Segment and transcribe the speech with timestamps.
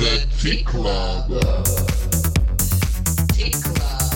[0.00, 1.26] The Tea Club.
[3.34, 4.12] Tea Club.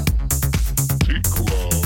[1.05, 1.85] Tea Club.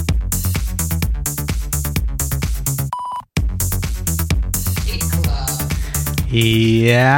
[4.84, 6.34] Tea Club.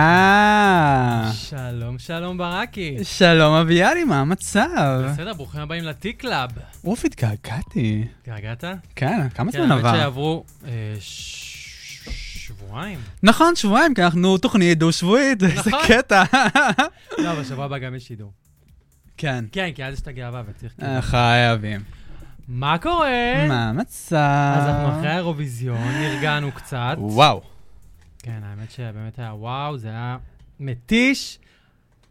[0.00, 1.30] Yeah!
[1.34, 2.96] שלום, שלום ברקי.
[3.02, 5.02] שלום אביאלי, מה המצב?
[5.12, 6.50] בסדר, ברוכים הבאים ל Tea Club.
[6.84, 8.04] אוף, התגעגעתי.
[8.20, 8.64] התגעגעת?
[8.96, 9.96] כן, כמה כן, זמן האמת עבר?
[9.98, 10.70] שעברו אה,
[12.50, 12.98] שבועיים.
[13.22, 15.80] נכון, שבועיים, כי אנחנו תוכנית דו-שבועית, איזה נכון.
[15.88, 16.22] קטע.
[17.18, 18.32] לא, בשבוע הבא גם יש שידור.
[19.16, 19.44] כן.
[19.52, 20.72] כן, כי אז יש את הגאווה וצריך...
[20.78, 21.80] כאילו- אה, חייבים.
[22.48, 23.46] מה קורה?
[23.48, 24.16] מה המצב?
[24.56, 26.94] אז אנחנו אחרי האירוויזיון, נרגענו קצת.
[26.98, 27.42] וואו.
[28.18, 30.16] כן, האמת שבאמת היה וואו, זה היה
[30.60, 31.38] מתיש,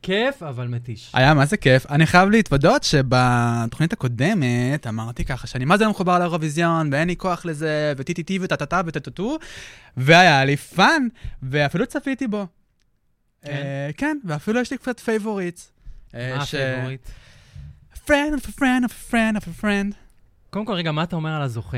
[0.02, 1.12] כיף, אבל מתיש.
[1.13, 1.85] היה מה זה כיף.
[1.91, 7.16] אני חייב להתוודות שבתוכנית הקודמת אמרתי ככה שאני מה זה לא מחובר לאירוויזיון ואין לי
[7.16, 9.38] כוח לזה וטי-טי-טי וטה-טה-טה וטה-טו-טו
[9.98, 11.08] והיה לי fun
[11.44, 12.48] ואפילו צפיתי בו.
[13.41, 13.52] כן?
[13.52, 15.59] אה, כן, ואפילו יש לי קצת favorite.
[16.16, 17.09] אה, מה ה favorite?
[17.95, 19.95] friend of a friend of a friend of a friend.
[20.50, 21.78] קודם כל, רגע, מה אתה אומר על הזוכה?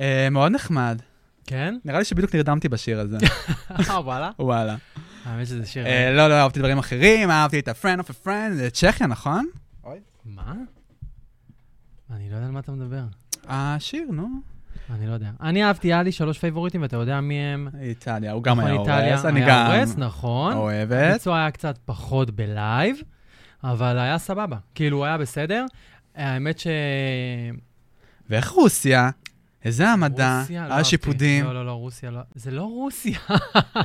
[0.00, 1.02] אה, מאוד נחמד.
[1.46, 1.74] כן?
[1.84, 3.16] נראה לי שבדיוק נרדמתי בשיר הזה.
[4.04, 4.30] וואלה.
[4.38, 4.76] וואלה.
[5.28, 5.86] האמת שזה שיר...
[5.86, 9.46] אה, לא, לא, אהבתי דברים אחרים, אהבתי את ה-friend of a friend, זה צ'כיה, נכון?
[10.24, 10.54] מה?
[12.10, 13.02] אני לא יודע על מה אתה מדבר.
[13.48, 14.28] השיר, נו.
[14.94, 15.30] אני לא יודע.
[15.40, 17.68] אני אהבתי, היה לי שלוש פייבוריטים, ואתה יודע מי הם?
[17.80, 20.52] איטליה, הוא גם נכון, היה איטליה הורס, אני היה גם הורס, נכון.
[20.52, 21.10] אוהבת.
[21.10, 22.96] הביצוע היה קצת פחות בלייב,
[23.64, 24.56] אבל היה סבבה.
[24.74, 25.64] כאילו, הוא היה בסדר.
[26.14, 26.66] האמת ש...
[28.30, 29.10] ואיך רוסיה?
[29.64, 30.42] איזה המדע?
[30.50, 30.84] לא היה אהבתי.
[30.84, 31.44] שיפודים.
[31.44, 32.20] לא, לא, לא, רוסיה לא...
[32.34, 33.18] זה לא רוסיה.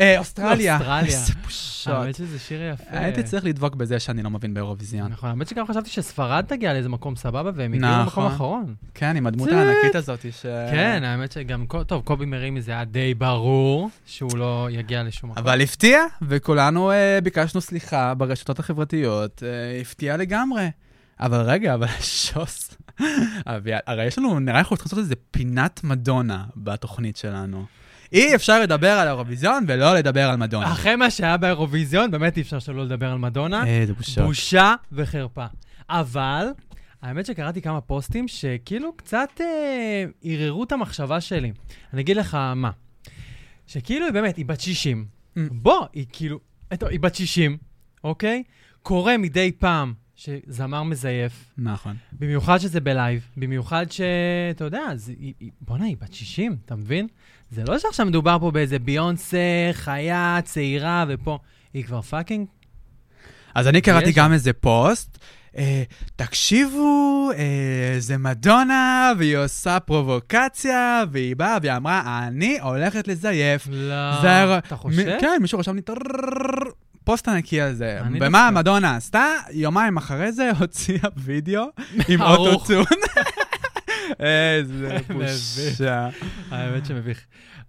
[0.01, 0.77] אה, אוסטרליה.
[0.77, 1.05] אוסטרליה.
[1.05, 1.93] איזה בושות.
[1.93, 2.83] האמת שזה שיר יפה.
[2.89, 5.11] הייתי צריך לדבוק בזה שאני לא מבין באירוויזיון.
[5.11, 8.01] נכון, האמת שגם חשבתי שספרד תגיע לאיזה מקום סבבה, והם הגיעו נכון.
[8.01, 8.75] למקום האחרון.
[8.93, 9.49] כן, עם הדמות.
[9.49, 10.45] הענקית הזאת ש...
[10.71, 15.43] כן, האמת שגם, טוב, קובי מרימי זה היה די ברור שהוא לא יגיע לשום מקום.
[15.43, 19.43] אבל הפתיע, וכולנו אה, ביקשנו סליחה ברשתות החברתיות.
[19.43, 20.69] אה, הפתיע לגמרי.
[21.23, 21.87] אבל רגע, אבל
[22.21, 22.77] שוס.
[23.85, 27.65] הרי יש לנו, נראה לי אנחנו צריכים לעשות איזה פינת מדונה בתוכנית שלנו.
[28.13, 30.71] אי אפשר לדבר על האירוויזיון ולא לדבר על מדונה.
[30.71, 33.67] אחרי מה שהיה באירוויזיון, באמת אי אפשר שלא לדבר על מדונה.
[33.67, 34.23] איזה בושות.
[34.23, 35.45] בושה וחרפה.
[35.89, 36.47] אבל,
[37.01, 41.51] האמת שקראתי כמה פוסטים שכאילו קצת אה, ערערו את המחשבה שלי.
[41.93, 42.71] אני אגיד לך מה.
[43.67, 45.05] שכאילו, היא באמת, היא בת 60.
[45.05, 45.39] Mm.
[45.51, 46.39] בוא, היא כאילו,
[46.89, 47.57] היא בת 60,
[48.03, 48.43] אוקיי?
[48.81, 51.95] קורה מדי פעם שזמר מזייף, נכון.
[52.19, 55.13] במיוחד שזה בלייב, במיוחד שאתה יודע, זה-
[55.61, 57.07] בואנה, היא בת 60, אתה מבין?
[57.51, 59.37] זה לא שעכשיו מדובר פה באיזה ביונסה,
[59.71, 61.39] חיה, צעירה, ופה,
[61.73, 62.47] היא כבר fucking
[63.55, 64.11] אז אני קראתי.
[64.11, 65.17] גם איזה פוסט.
[65.57, 65.83] אה,
[66.15, 73.67] תקשיבו, אה, זה מדונה, והיא עושה פרובוקציה, והיא באה והיא אמרה, אני הולכת לזייף.
[73.71, 75.15] לא, זה אתה חושב?
[75.15, 75.81] מ- כן, מישהו רשם לי
[77.03, 77.99] פוסט ענקי על זה.
[78.21, 79.25] ומה מדונה עשתה?
[79.51, 81.63] יומיים אחרי זה הוציאה וידאו
[82.07, 82.21] עם.
[82.21, 82.83] אוטוטון.
[84.19, 84.97] איזה.
[85.13, 86.09] בושה.
[86.51, 87.19] האמת שמביך.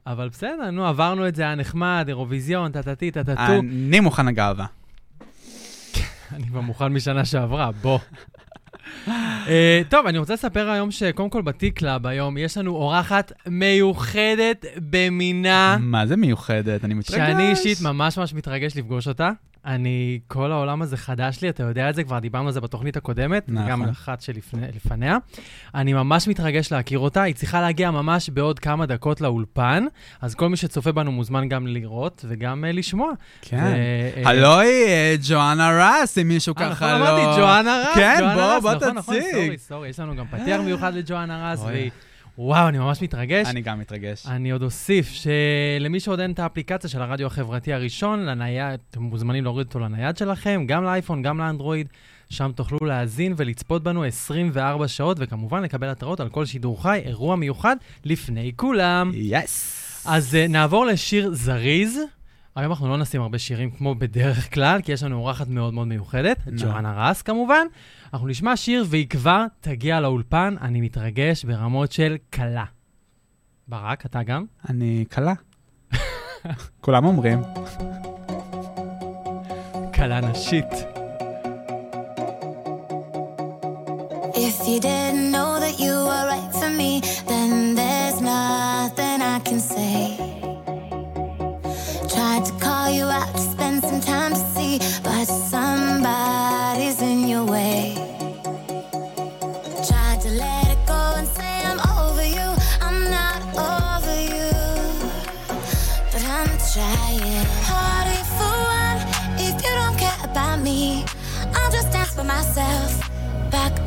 [0.06, 3.40] אבל בסדר, נו, עברנו את זה, היה נחמד, אירוויזיון, טטטי, טטטו.
[3.60, 4.66] אני מוכן לגאווה.
[6.34, 7.98] אני כבר מוכן משנה שעברה, בוא.
[9.48, 15.76] אה, טוב, אני רוצה לספר היום שקודם כל בטי-קלאב היום יש לנו אורחת מיוחדת במינה,
[15.80, 16.84] מה זה מיוחדת?
[16.84, 17.18] אני מתרגש.
[17.18, 19.30] שאני אישית ממש ממש מתרגש לפגוש אותה.
[19.66, 22.96] אני, כל העולם הזה חדש לי, אתה יודע את זה, כבר דיברנו על זה בתוכנית
[22.96, 23.70] הקודמת, נכון.
[23.70, 25.16] גם על אחת שלפניה.
[25.74, 29.84] אני ממש מתרגש להכיר אותה, היא צריכה להגיע ממש בעוד כמה דקות לאולפן,
[30.20, 33.12] אז כל מי שצופה בנו מוזמן גם לראות וגם אה, לשמוע.
[33.42, 33.56] כן.
[33.56, 36.96] ו- אה, ג'ואנה רס, אם מישהו ככה נכון, לא...
[36.96, 39.32] אמרתי, ג'ואנה רס, כן, ג'ואנה בוא, בוא נכון, נכון, תציג.
[39.32, 41.60] סורי, סורי, יש לנו גם פתיח מיוחד לג'ואנה רס.
[41.64, 41.90] והיא...
[42.38, 43.46] וואו, אני ממש מתרגש.
[43.46, 44.26] אני גם מתרגש.
[44.26, 49.44] אני עוד אוסיף שלמי שעוד אין את האפליקציה של הרדיו החברתי הראשון, לנייד, אתם מוזמנים
[49.44, 51.88] להוריד אותו לנייד שלכם, גם לאייפון, גם לאנדרואיד.
[52.30, 57.36] שם תוכלו להאזין ולצפות בנו 24 שעות, וכמובן לקבל התראות על כל שידור חי, אירוע
[57.36, 59.10] מיוחד, לפני כולם.
[59.14, 60.04] יס.
[60.06, 61.98] אז uh, נעבור לשיר זריז.
[62.56, 65.88] היום אנחנו לא נשים הרבה שירים כמו בדרך כלל, כי יש לנו אורחת מאוד מאוד
[65.88, 66.52] מיוחדת, נו.
[66.62, 67.66] ג'ואנה רס כמובן.
[68.12, 72.64] אנחנו נשמע שיר והיא כבר תגיע לאולפן, אני מתרגש ברמות של כלה.
[73.68, 74.44] ברק, אתה גם?
[74.68, 75.32] אני קלה.
[76.80, 77.42] כולם אומרים.
[79.94, 80.72] כלה נשית.
[84.34, 85.03] If you didn't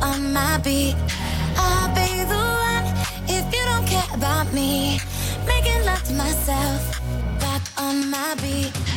[0.02, 0.96] on my beat.
[1.56, 2.86] I'll be the one
[3.28, 5.00] if you don't care about me.
[5.46, 7.00] Making love to myself,
[7.40, 8.87] back on my beat.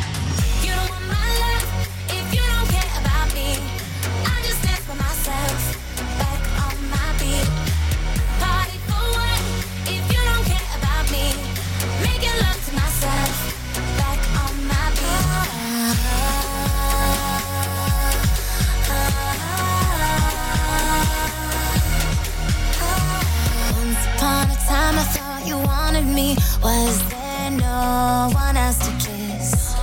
[26.13, 26.35] Me.
[26.61, 29.75] Was there no one else to kiss?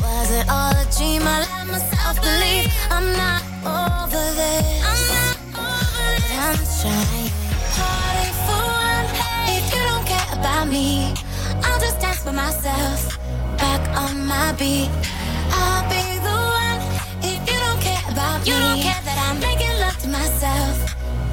[0.00, 1.22] Was it all a dream?
[1.24, 4.82] I let myself believe I'm not over this.
[4.90, 5.36] I'm not
[5.66, 6.38] over this.
[6.46, 7.30] I'm trying.
[7.76, 9.06] Party for one.
[9.20, 11.14] Hey, If you don't care about me,
[11.64, 13.18] I'll just dance for myself.
[13.58, 14.90] Back on my beat.
[15.50, 16.80] I'll be the one.
[17.22, 20.76] If you don't care about me, you don't care that I'm making love to myself.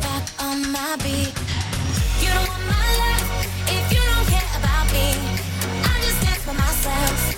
[0.02, 1.49] Back on my beat.
[6.86, 7.29] Myself.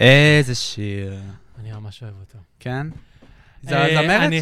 [0.00, 1.20] איזה שיר.
[1.60, 2.38] אני ממש אוהב אותו.
[2.60, 2.86] כן?
[3.62, 4.32] זה אה, הזמרת?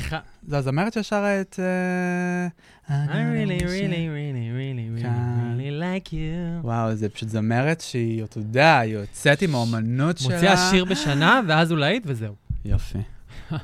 [0.46, 1.60] זה הזמרת ששרה את...
[1.62, 2.49] אה,
[2.88, 4.08] I really, really, really,
[4.56, 5.58] really, really, כן.
[5.58, 6.64] really like you.
[6.66, 10.34] וואו, זה פשוט זמרת שהיא, אתה יודע, היא יוצאת עם האומנות שלה.
[10.34, 12.34] מוציאה שיר בשנה, ואז הוא להיט, וזהו.
[12.64, 12.99] יופי.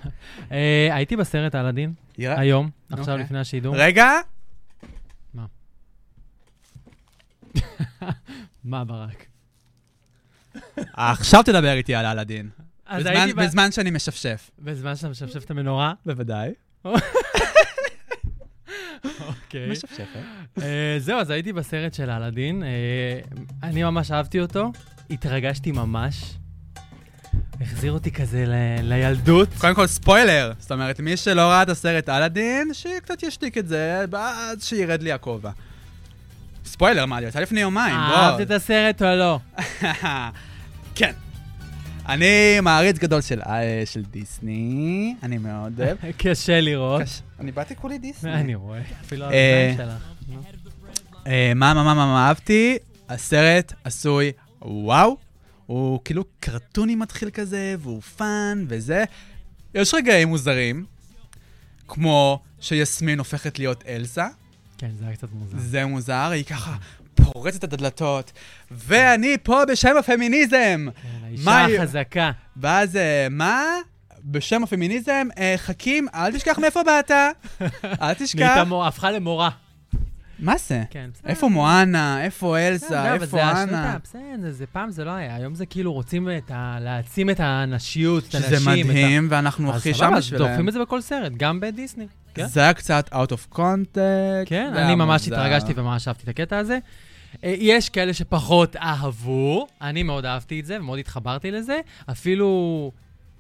[0.53, 3.25] אה, הייתי בסרט אלאדין, יראה- היום, עכשיו אוקיי.
[3.25, 3.77] לפני השידור.
[3.79, 4.11] רגע,
[8.65, 9.27] מה, ברק?
[10.93, 12.49] עכשיו תדבר איתי על אלאדין.
[12.87, 13.05] אז
[13.37, 14.51] בזמן- שאני משפשף.
[14.59, 15.93] בזמן שאתה משפשף את המנורה?
[16.07, 16.51] בוודאי.
[19.05, 19.71] אוקיי.
[19.71, 20.07] משפשפת.
[20.63, 22.63] אה, זהו, אז הייתי בסרט של אלאדין.
[22.63, 22.69] אה,
[23.63, 24.73] אני ממש אהבתי אותו,
[25.11, 26.35] התרגשתי ממש.
[27.61, 29.49] החזיר אותי כזה ל- לילדות.
[29.59, 34.05] קודם כל ספוילר, זאת אומרת, מי שלא ראה את הסרט אלאדין, שקצת ישתיק את זה,
[34.11, 35.51] ואז שירד לי הכובע.
[36.65, 38.17] ספוילר, מה, יצא לפני יומיים, בוא.
[38.17, 39.39] אהבת את הסרט או לא?
[40.95, 41.13] כן.
[42.09, 42.27] אני
[42.63, 45.97] מעריץ גדול של, אה, של דיסני, אני מאוד אוהב.
[46.19, 47.03] קשה לראות.
[47.03, 48.35] קש- אני באתי כולי דיסני.
[48.41, 50.03] אני רואה, אפילו אה, האוזניים שלך.
[51.27, 52.77] אה, מה, מה, מה, מה, מה אהבתי?
[53.09, 55.17] הסרט עשוי וואו.
[55.67, 59.05] הוא כאילו קרטוני מתחיל כזה, והוא fun וזה.
[59.75, 60.85] יש רגעים מוזרים,
[61.89, 64.27] כמו שיסמין הופכת להיות אלסה.
[64.85, 65.59] כן, זה היה קצת מוזר.
[65.59, 66.77] זה מוזר, היא ככה
[67.15, 68.33] פורצת את הדלתות,
[68.71, 70.87] ואני פה בשם הפמיניזם.
[71.03, 72.31] כן, האישה החזקה.
[72.57, 72.99] ואז,
[73.31, 73.63] מה?
[74.25, 77.11] בשם הפמיניזם, אה, חכים, אל תשכח מאיפה באת.
[78.03, 78.57] אל תשכח.
[78.87, 79.51] הפכה למורה.
[80.39, 80.83] מה זה?
[80.91, 81.29] כן, בסדר.
[81.31, 82.25] איפה מואנה?
[82.25, 83.15] איפה אלסה?
[83.15, 83.97] איפה אנה?
[84.05, 88.25] בסדר, זה פעם זה לא היה, היום זה כאילו רוצים את ה- להעצים את הנשיות,
[88.25, 88.69] את שזה הנשים.
[88.71, 90.69] את ה- מדהים, ואנחנו הכי סבבה, שם אז דוחפים בשבילם.
[90.69, 92.07] את זה בכל סרט, גם בדיסני.
[92.35, 92.47] כן?
[92.47, 94.47] זה היה קצת out of context.
[94.47, 95.41] כן, אני ממש מוזר.
[95.41, 96.79] התרגשתי וממש אהבתי את הקטע הזה.
[97.45, 101.81] אה, יש כאלה שפחות אהבו, אני מאוד אהבתי את זה ומאוד התחברתי לזה.
[102.11, 102.91] אפילו,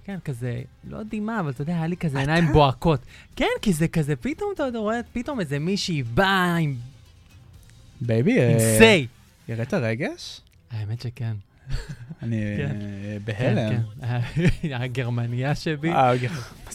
[0.04, 3.00] כן, כזה, לא יודעים מה, אבל אתה יודע, היה לי כזה עיניים בוהקות.
[3.36, 6.74] כן, כי זה כזה, פתאום אתה רואה, פתאום איזה מישהי באה עם
[8.00, 9.06] baby, עם אה, סיי.
[9.48, 10.40] הראת רגש?
[10.70, 11.34] האמת שכן.
[12.22, 12.76] אני כן.
[12.80, 13.82] אה, כן, בהלם.
[14.00, 14.74] כן.
[14.82, 15.90] הגרמניה שבי.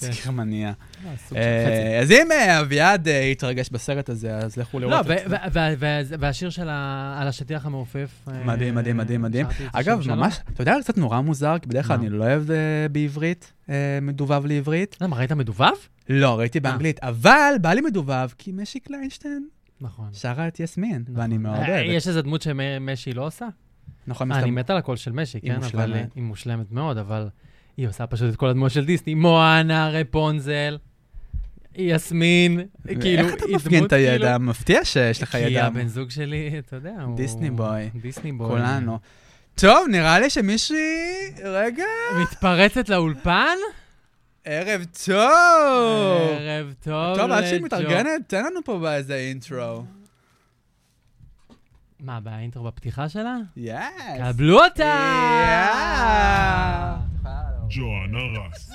[0.03, 0.25] אה, כן.
[0.25, 0.67] גרמניה.
[0.67, 0.73] אה,
[1.17, 1.37] של חצי.
[1.37, 5.37] אה, אז אם אה, אביעד אה, יתרגש בסרט הזה, אז לכו לא, לראות את זה.
[5.79, 6.49] ו- והשיר
[7.17, 8.09] על השטיח המעופף.
[8.27, 9.47] אה, מדהים, מדהים, מדהים, מדהים.
[9.73, 10.07] אגב.
[10.07, 11.95] ממש, אתה יודע, קצת נורא מוזר, כי בדרך כלל?
[11.95, 12.57] אני לא אוהב אה,
[12.91, 14.97] בעברית, אה, מדובב לעברית.
[15.01, 15.71] למה, ראית מדובב?
[16.09, 19.47] לא, ראיתי באנגלית, אבל בא לי מדובב, כי משי קליינשטיין
[19.81, 20.09] נכון.
[20.13, 21.89] שרה את יסמין, ואני מאוד אה, אוהב.
[21.89, 23.47] יש איזה דמות שמשי לא עושה?
[24.07, 25.55] נכון, אה, אני מת על הקול של משי, היא כן?
[25.55, 25.95] אבל מושלמת.
[25.95, 27.27] אה, היא מושלמת מאוד, אבל
[27.79, 29.13] היא עושה פשוט את כל הדמות של דיסני.
[29.13, 30.77] מואנה, רפונזל,
[31.75, 32.61] יסמין,
[33.01, 34.37] כאילו, איך אתה היא מפגין את כאילו- הידע?
[34.37, 35.65] מפתיע שיש לך כי ידע.
[35.65, 37.17] הבן זוג שלי, אתה יודע, הוא...
[37.17, 37.89] דיסני בוי.
[38.01, 38.47] דיסני בוי.
[38.47, 38.99] כולנו.
[39.55, 40.75] טוב, נראה לי שמישהי...
[41.43, 41.83] רגע.
[42.21, 43.55] מתפרצת לאולפן?
[44.45, 46.29] ערב טוב!
[46.39, 47.61] ערב טוב טוב, עד שהיא.
[47.61, 49.83] מתארגנת, תן לנו פה באיזה אינטרו.
[51.99, 53.35] מה, באינטרו בפתיחה שלה?
[53.57, 53.73] יס!
[54.19, 54.95] קבלו אותה!
[57.69, 58.71] ג'ואנה רס.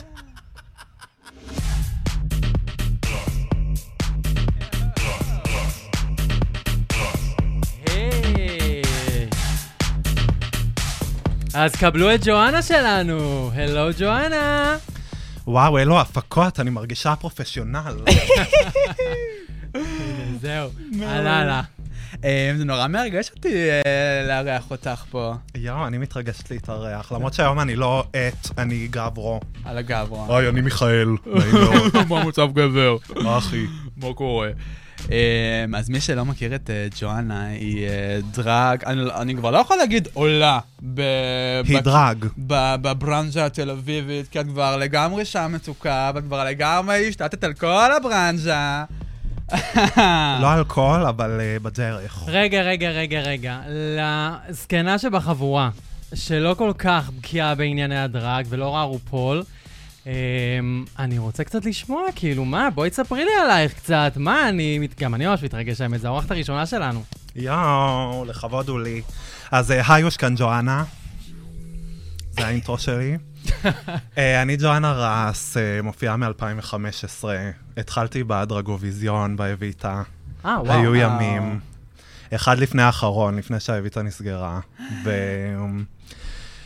[11.54, 13.50] אז קבלו את ג'ואנה שלנו.
[13.54, 14.76] הלו ג'ואנה.
[15.46, 17.78] וואו, אלו הפקות, אני מרגישה פרופשיונל.
[19.74, 20.70] הנה, זהו,
[21.02, 21.58] עלה לה.
[21.58, 21.83] אה,
[22.56, 23.82] זה נורא מרגש אותי אה,
[24.28, 29.40] לארח אותך פה, יואו, אני מתרגשת להתארח, למרות שהיום אני לא את, אני גברו.
[29.64, 30.28] על הגב, רון.
[30.30, 31.92] אוי, אני מיכאל, נעים מאוד.
[32.08, 32.96] מה המצב גבר?
[33.22, 33.64] מה אחי?
[33.96, 34.48] מה קורה?
[35.12, 39.58] אה, אז מי שלא מכיר את אה, ג'ואנה, היא אה, דרג, אני- אני כבר לא
[39.58, 40.58] יכול להגיד עולה.
[40.94, 41.00] ב-
[41.68, 42.24] היא ב- דרג.
[42.46, 47.52] ב- בברנז'ה התל אביבית, כי את כבר לגמרי שם מצוקה, ואת כבר לגמרי השתתת על
[47.52, 48.84] כל הברנז'ה.
[50.42, 52.24] לא אלכוהול, אבל אה, בדרך.
[52.26, 53.60] רגע, רגע, רגע, רגע.
[53.68, 55.70] לזקנה שבחבורה,
[56.14, 59.42] שלא כל כך בקיאה בענייני הדרג ולא ראה רופול,
[60.06, 64.12] אמ, אני רוצה קצת לשמוע, כאילו, מה, בואי תספרי לי עלייך קצת.
[64.16, 67.02] מה, אני, גם אני ממש מתרגש, האמת, זו האורחת הראשונה שלנו.
[67.36, 69.02] יואו, לכבוד הוא לי.
[69.50, 70.84] אז אה, היי, כאן ג'ואנה.
[72.36, 73.16] זה האינטרו שלי.
[74.18, 77.24] אה, אני ג'ואנה רס, אה, מופיעה מ-2015.
[77.76, 80.02] התחלתי בדרגוויזיון, באביטה.
[80.44, 80.72] אה, וואו.
[80.72, 80.94] היו וואו.
[80.94, 81.60] ימים.
[82.34, 84.60] אחד לפני האחרון, לפני שהאביטה נסגרה.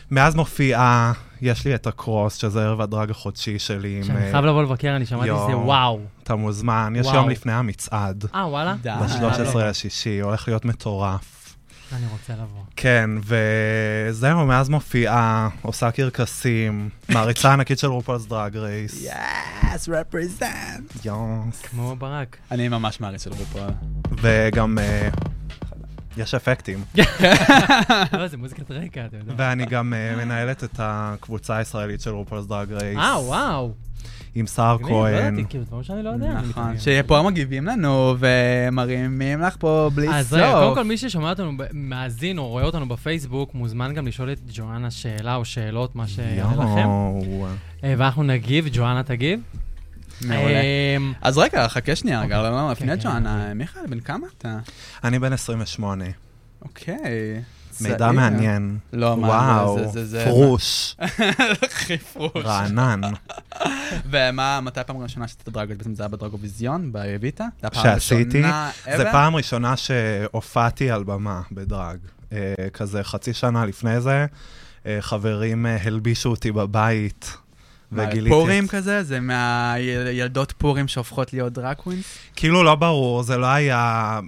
[0.09, 1.11] ומאז מופיעה,
[1.41, 4.03] יש לי את הקרוס, שזה ערב הדרג החודשי שלי.
[4.03, 5.47] שאני אה, חייב לבוא לבקר, אני שמעתי יואו.
[5.47, 5.99] שזה וואו.
[6.23, 7.07] אתה מוזמן, יש.
[7.13, 8.25] יום לפני המצעד.
[8.35, 8.75] אה, וואלה?
[8.81, 8.89] די.
[8.89, 11.38] ב-13 לשישי, הולך להיות מטורף.
[11.93, 12.61] אני רוצה לבוא.
[12.75, 19.05] כן, וזהו, מאז מופיעה, עושה קרקסים, מעריצה ענקית של RuPaul's Drag Race.
[19.75, 21.05] Yes, represent.
[21.05, 21.61] Yas.
[21.61, 22.37] כמו ברק.
[22.51, 23.61] אני ממש מעריץ של רופול.
[24.21, 25.09] וגם אה,
[26.17, 26.83] יש אפקטים.
[28.13, 29.33] לא, זה מוזיקת רקע, אתה יודע.
[29.37, 32.97] ואני גם אה, מנהלת את הקבוצה הישראלית של RuPaul's Drag Race.
[32.97, 33.73] אה, וואו.
[34.39, 35.33] עם סער לא כהן.
[35.33, 36.41] ידעתי, כאילו, דברים שאני לא יודע.
[36.49, 36.77] נכון.
[36.77, 40.75] שפה מגיבים לנו ומרימים לך פה בלי אז רגע, קודם סוף.
[40.75, 45.35] כל, מי ששומע אותנו, מאזין או רואה אותנו בפייסבוק, מוזמן גם לשאול את ג'ואנה שאלה
[45.35, 46.87] או שאלות, מה שיעלה לכם.
[47.83, 49.39] אה, ואנחנו נגיב, ג'ואנה תגיב.
[50.21, 50.61] מעולה.
[50.97, 52.51] אמ, אז רגע, חכה שנייה, רגע, אוקיי.
[52.51, 53.53] לא, לא, כן, לפני כן, ג'ואנה, אוקיי.
[53.53, 54.57] מיכאל, בן כמה אתה?
[55.03, 56.05] אני בן 28.
[56.61, 56.95] אוקיי.
[57.81, 58.11] מידע.
[58.11, 58.77] מעניין.
[58.93, 60.95] לא, מה, וואו, זה- זה- זה- פרוש,
[61.71, 62.45] הכי פרוש.
[62.45, 63.01] רענן.
[64.11, 65.77] ומה, מתי פעם ראשונה שעשית דרגות?
[65.77, 67.45] בעצם זה היה בדרגוויזיון, באביטה?
[67.63, 69.05] הפעם שעשיתי, הראשונה זה?
[69.11, 71.97] פעם ראשונה שהופעתי על במה ב drag.
[72.33, 72.37] אה,
[72.73, 74.25] כזה חצי שנה לפני זה,
[74.85, 77.37] אה, חברים אה, הלבישו אותי בבית,
[77.91, 78.29] וגיליתי...
[78.29, 79.03] פורים את- כזה?
[79.03, 82.05] זה מהילדות פורים שהופכות להיות drag queens?
[82.35, 84.19] כאילו לא ברור, זה לא היה...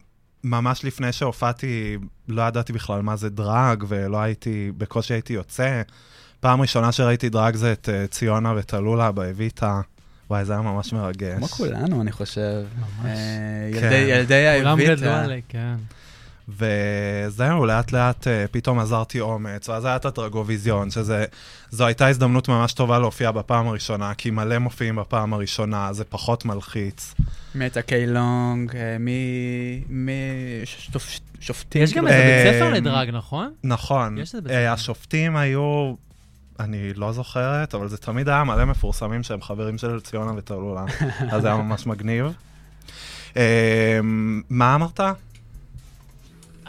[0.44, 5.82] ממש לפני שהופעתי, לא ידעתי בכלל מה זה drag, ולא הייתי, בקושי הייתי יוצא.
[6.40, 9.82] פעם ראשונה שראיתי drag זה את אה, ציונה וטלולה באביטה.
[10.30, 11.38] וואי, זה היה ממש מרגש.
[11.38, 12.64] כמו כולנו, אני חושב.
[12.80, 13.06] ממש.
[13.06, 13.86] אה, כן.
[13.86, 15.24] ילדי- ילדי כולם גדלו האביטה.
[15.24, 15.76] עלי, כן.
[16.58, 21.26] וזהו, לאט לאט אה, פתאום עזרתי אומץ, ואז היה את הטרגוויזיון, שזה,
[21.70, 26.46] זו הייתה הזדמנות ממש טובה להופיע בפעם הראשונה, כי מלא מופיעים בפעם הראשונה, זה פחות
[26.46, 27.16] מלחיץ.
[27.56, 29.84] מטה קיילונג, אה, מי...
[29.90, 30.12] מי...
[30.94, 31.82] שופ- שופטים.
[31.82, 32.08] יש גם.
[32.08, 33.54] איזה אה, בית ספר לדרג, נכון?
[33.64, 34.18] נכון,
[34.50, 34.74] אה.
[34.74, 35.94] השופטים היו,
[36.60, 40.86] אני לא זוכרת, אבל זה תמיד היה מלא מפורסמים שהם חברים של ציונה וטלולה,
[41.32, 42.26] אז זה היה ממש מגניב.
[43.38, 44.00] אה,
[44.50, 45.00] מה אמרת?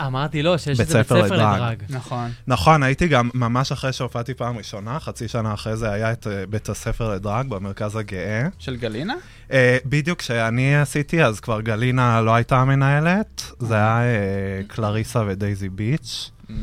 [0.06, 1.54] אמרתי לא, שיש בית איזה בית ספר לדרג.
[1.56, 1.82] לדרג.
[1.88, 2.30] נכון.
[2.47, 6.47] נכון, הייתי גם, ממש אחרי שהופעתי פעם ראשונה, חצי שנה אחרי זה היה את אה,
[6.47, 8.49] בית הספר לדרג במרכז הגאה.
[8.59, 9.14] של גלינה?
[9.52, 15.68] אה, בדיוק כשאני עשיתי, אז כבר גלינה לא הייתה המנהלת, זה היה אה, קלריסה ודייזי
[15.68, 16.54] ביץ', Mm.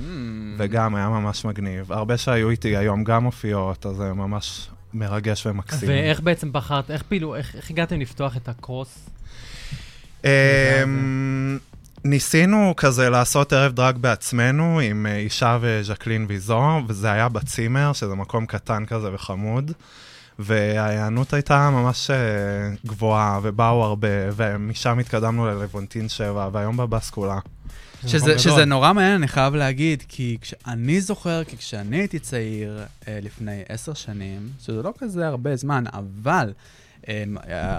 [0.58, 1.92] וגם היה ממש מגניב.
[1.92, 5.90] הרבה שהיו איתי היום גם מופיעות, אז זה ממש מרגש ומקסים.
[5.90, 9.10] ואיך בעצם בחרת, איך פעילו, איך איך הגעתם לפתוח את הקרוס?
[12.04, 18.16] ניסינו כזה לעשות ערב דרג בעצמנו עם אה, אישה וז'קלין ויזו, וזה היה בצימר, שזה
[18.16, 19.72] מקום קטן כזה וחמוד.
[20.40, 22.16] וההיענות הייתה ממש אה,
[22.86, 27.40] גבוהה, ובאו הרבה, ומשם התקדמנו ללוונטין 7, והיום בבסקולה.
[28.04, 28.66] זה שזה, שזה.
[28.66, 33.94] נורא מעניין, אני חייב להגיד, כי כשאני זוכר, כי כשאני הייתי צעיר אה, לפני עשר
[33.94, 36.54] שנים, שזה לא כזה הרבה זמן, אבל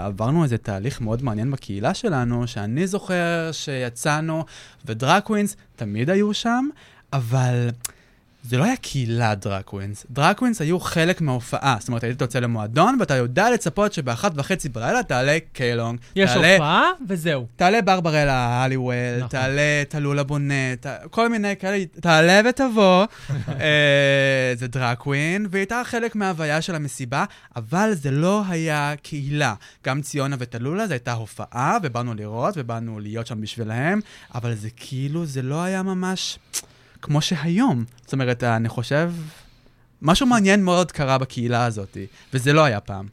[0.05, 4.45] עברנו איזה תהליך מאוד מעניין בקהילה שלנו, שאני זוכר שיצאנו,
[4.85, 6.67] ו drag queens תמיד היו שם,
[7.13, 7.69] אבל...
[8.43, 10.05] זה לא היה קהילה drag queens.
[10.11, 11.75] drag queens היו חלק מההופעה.
[11.79, 15.99] זאת אומרת, היית יוצא למועדון, ואתה יודע לצפות שבאחת וחצי בלילה תעלה קיי לונג.
[16.15, 17.47] יש תעלה הופעה, וזהו.
[17.55, 19.29] תעלה ברברלה, הליוול, נכון.
[19.29, 23.05] תעלה טלולה בונט, כל מיני כאלה, תעלה ותבוא.
[23.61, 29.53] אה, זה דרג קווין, והיא הייתה חלק מההוויה של המסיבה, אבל זה לא היה קהילה.
[29.85, 33.99] גם ציונה ותלולה, זו הייתה הופעה, ובאנו לראות, ובאנו להיות שם בשבילהם,
[34.35, 36.39] אבל זה כאילו, זה לא היה ממש
[37.01, 37.85] כמו שהיום.
[38.01, 39.11] זאת אומרת, אני חושב,
[40.01, 41.97] משהו מעניין מאוד קרה בקהילה הזאת,
[42.33, 43.07] וזה לא היה פעם.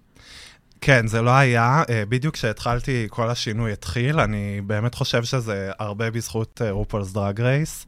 [0.81, 1.83] כן, זה לא היה.
[1.91, 4.21] אה, בדיוק כשהתחלתי, כל השינוי התחיל.
[4.21, 7.87] אני באמת חושב שזה הרבה בזכות אה, רופולס דרג רייס.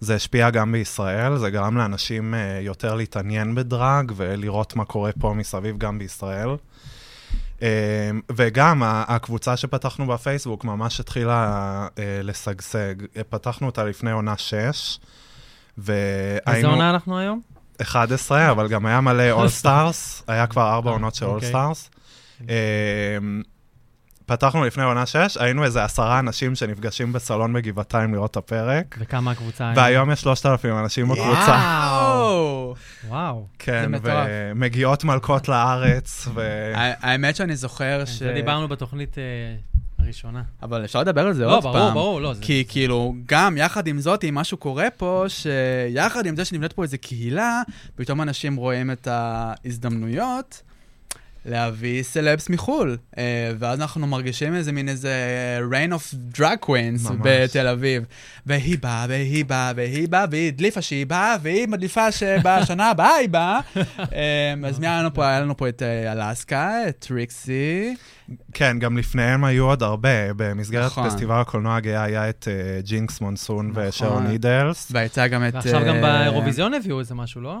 [0.00, 5.34] זה השפיע גם בישראל, זה גרם לאנשים אה, יותר להתעניין בדרג ולראות מה קורה פה
[5.34, 6.48] מסביב גם בישראל.
[8.36, 11.86] וגם הקבוצה שפתחנו בפייסבוק ממש התחילה
[12.22, 12.94] לשגשג.
[13.28, 14.98] פתחנו אותה לפני עונה 6,
[15.78, 17.40] איזה והיינו עונה אנחנו היום?
[17.82, 21.48] 11, אבל גם היה מלא All Stars, היה כבר ארבע אה, עונות של All אוקיי.
[21.48, 21.90] Stars.
[24.26, 29.30] פתחנו לפני עונה 6, היינו איזה עשרה אנשים שנפגשים בסלון בגבעתיים לראות את הפרק, וכמה
[29.30, 29.76] הקבוצה היום?
[29.76, 31.86] והיום יש 3,000 אנשים בקבוצה.
[31.90, 32.74] וואו!
[33.08, 33.46] וואו.
[33.58, 34.26] כן, זה מטורף.
[34.28, 36.72] ומגיעות מלכות לארץ, ו...
[36.74, 38.18] האמת שאני זוכר ש...
[38.18, 39.24] כן, זה דיברנו בתוכנית אה,
[39.98, 40.42] הראשונה.
[40.62, 41.94] אבל אפשר לדבר על זה לא, עוד ברור, פעם.
[41.94, 46.36] ברור, לא, זה- כי כאילו, גם יחד עם זאת, אם משהו קורה פה, שיחד עם
[46.36, 47.62] זה שנבנית פה איזה קהילה,
[47.96, 50.62] פתאום אנשים רואים את ההזדמנויות
[51.48, 52.96] להביא סלבס מחו"ל.
[53.18, 55.12] אה, ואז אנחנו מרגישים איזה מין איזה
[55.70, 57.18] reign of drag queens ממש.
[57.22, 58.04] בתל אביב.
[58.46, 63.28] והיא באה, והיא באה, והיא באה, והיא הדליפה שהיא באה, והיא מדליפה שבשנה הבאה היא
[63.28, 63.60] באה.
[63.98, 65.28] אה, אז מי היה לנו פה?
[65.28, 67.94] היה לנו פה את אה, אלסקה, את טריקסי.
[68.52, 70.32] כן, גם לפניהם היו עוד הרבה.
[70.36, 71.08] במסגרת נכון.
[71.08, 73.82] פסטיבל הקולנוע הגאה היה את אה, ג'ינקס מונסון נכון.
[73.86, 74.88] ושרון נידלס.
[74.90, 75.54] והייתה גם את...
[75.54, 77.60] ועכשיו גם אה, באירוויזיון הביאו איזה משהו, לא?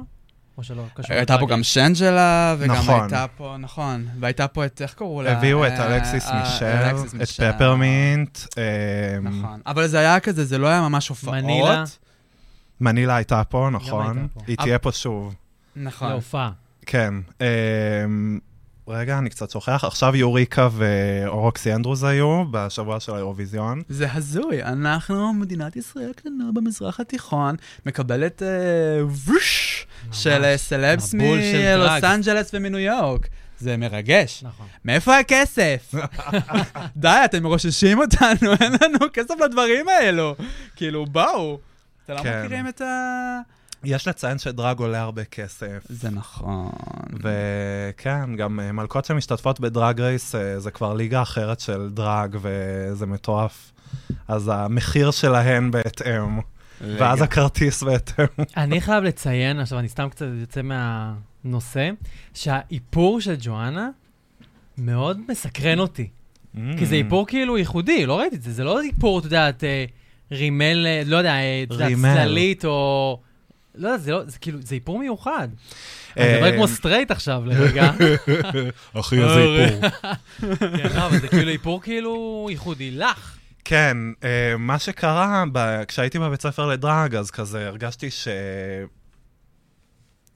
[0.58, 0.82] או שלא?
[0.94, 1.46] קשור הייתה פה?
[1.46, 3.00] גם שנג'לה, וגם נכון.
[3.00, 5.32] הייתה פה, נכון, והייתה פה את, איך קראו לה?
[5.38, 7.54] הביאו את אה, אלכסיס אה, מישל, את.
[7.54, 8.38] פפרמינט.
[8.58, 11.34] אה, נכון, אבל זה היה כזה, זה לא היה ממש הופעות.
[11.34, 11.84] מנילה.
[12.80, 14.18] מנילה הייתה פה, נכון.
[14.18, 14.40] הייתה פה.
[14.46, 15.34] היא אבל- תהיה פה שוב.
[15.76, 16.08] נכון.
[16.08, 16.50] להופעה.
[16.86, 17.14] כן.
[17.40, 18.38] אמ,
[18.88, 19.84] רגע, אני קצת שוכח.
[19.84, 23.82] עכשיו יוריקה ואורוקסי אנדרוס היו בשבוע של האירוויזיון.
[23.88, 28.48] זה הזוי, אנחנו, מדינת ישראל הקטנה במזרח התיכון, מקבלת אה,
[29.04, 29.67] ווש
[30.12, 32.04] של אה, סלבס מלוס.
[32.04, 33.28] אנג'לס ומניו יורק.
[33.58, 34.42] זה מרגש.
[34.42, 34.66] נכון.
[34.84, 35.94] מאיפה הכסף?
[36.96, 40.34] די, אתם מרוששים אותנו, אין לנו כסף לדברים האלו.
[40.76, 41.58] כאילו, בואו.
[42.04, 42.40] אתם לא כן.
[42.44, 43.38] מכירים את ה...
[43.84, 45.84] יש לציין שדרג עולה הרבה כסף.
[45.88, 46.70] זה נכון.
[47.22, 53.06] וכן, גם אה, מלכות שמשתתפות בדרג רייס אה, זה כבר ליגה אחרת של דרג, וזה
[53.06, 53.72] מטורף.
[54.28, 56.40] אז המחיר שלהן בהתאם,
[56.80, 58.26] ואז הכרטיס בהתאם.
[58.56, 61.90] אני חייב לציין, עכשיו אני סתם קצת יוצא מהנושא,
[62.34, 63.88] שהאיפור של ג'ואנה
[64.78, 66.08] מאוד מסקרן אותי.
[66.78, 69.84] כי זה איפור כאילו ייחודי, לא ראיתי את זה, זה לא איפור, אתה יודעת, אה,
[70.32, 72.14] רימל, אה, לא יודע, אה, רימל.
[72.14, 73.20] צללית או...
[73.74, 75.48] לא יודע, זה לא, זה כאילו, זה איפור מיוחד.
[76.16, 77.90] אני מדבר כמו סטרייט עכשיו לרגע.
[79.00, 79.90] אחי, איזה איפור.
[80.58, 83.37] כן, לא, אבל זה כאילו איפור כאילו ייחודי לך.
[83.68, 85.82] כן, אה, מה שקרה, ב...
[85.88, 88.28] כשהייתי בבית ספר לדרג, אז כזה הרגשתי ש...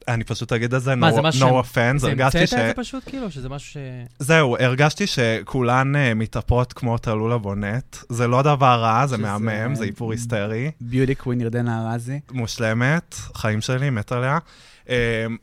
[0.09, 2.49] אני פשוט אגיד את זה, מה, no, זה משהו no ש- offense, זה הרגשתי המצאת
[2.49, 2.55] ש...
[2.55, 3.77] את זה פשוט כאילו, שזה משהו ש...
[4.19, 7.97] זהו, הרגשתי שכולן אה, מתאפרות כמו תלולה בונט.
[8.09, 10.71] זה לא דבר רע, זה שזה- מהמם, זה איפור היסטרי.
[10.81, 12.21] ביוטי קווין ירדנה ארזי.
[12.31, 14.39] מושלמת, חיים שלי, מת עליה.
[14.89, 14.97] אה,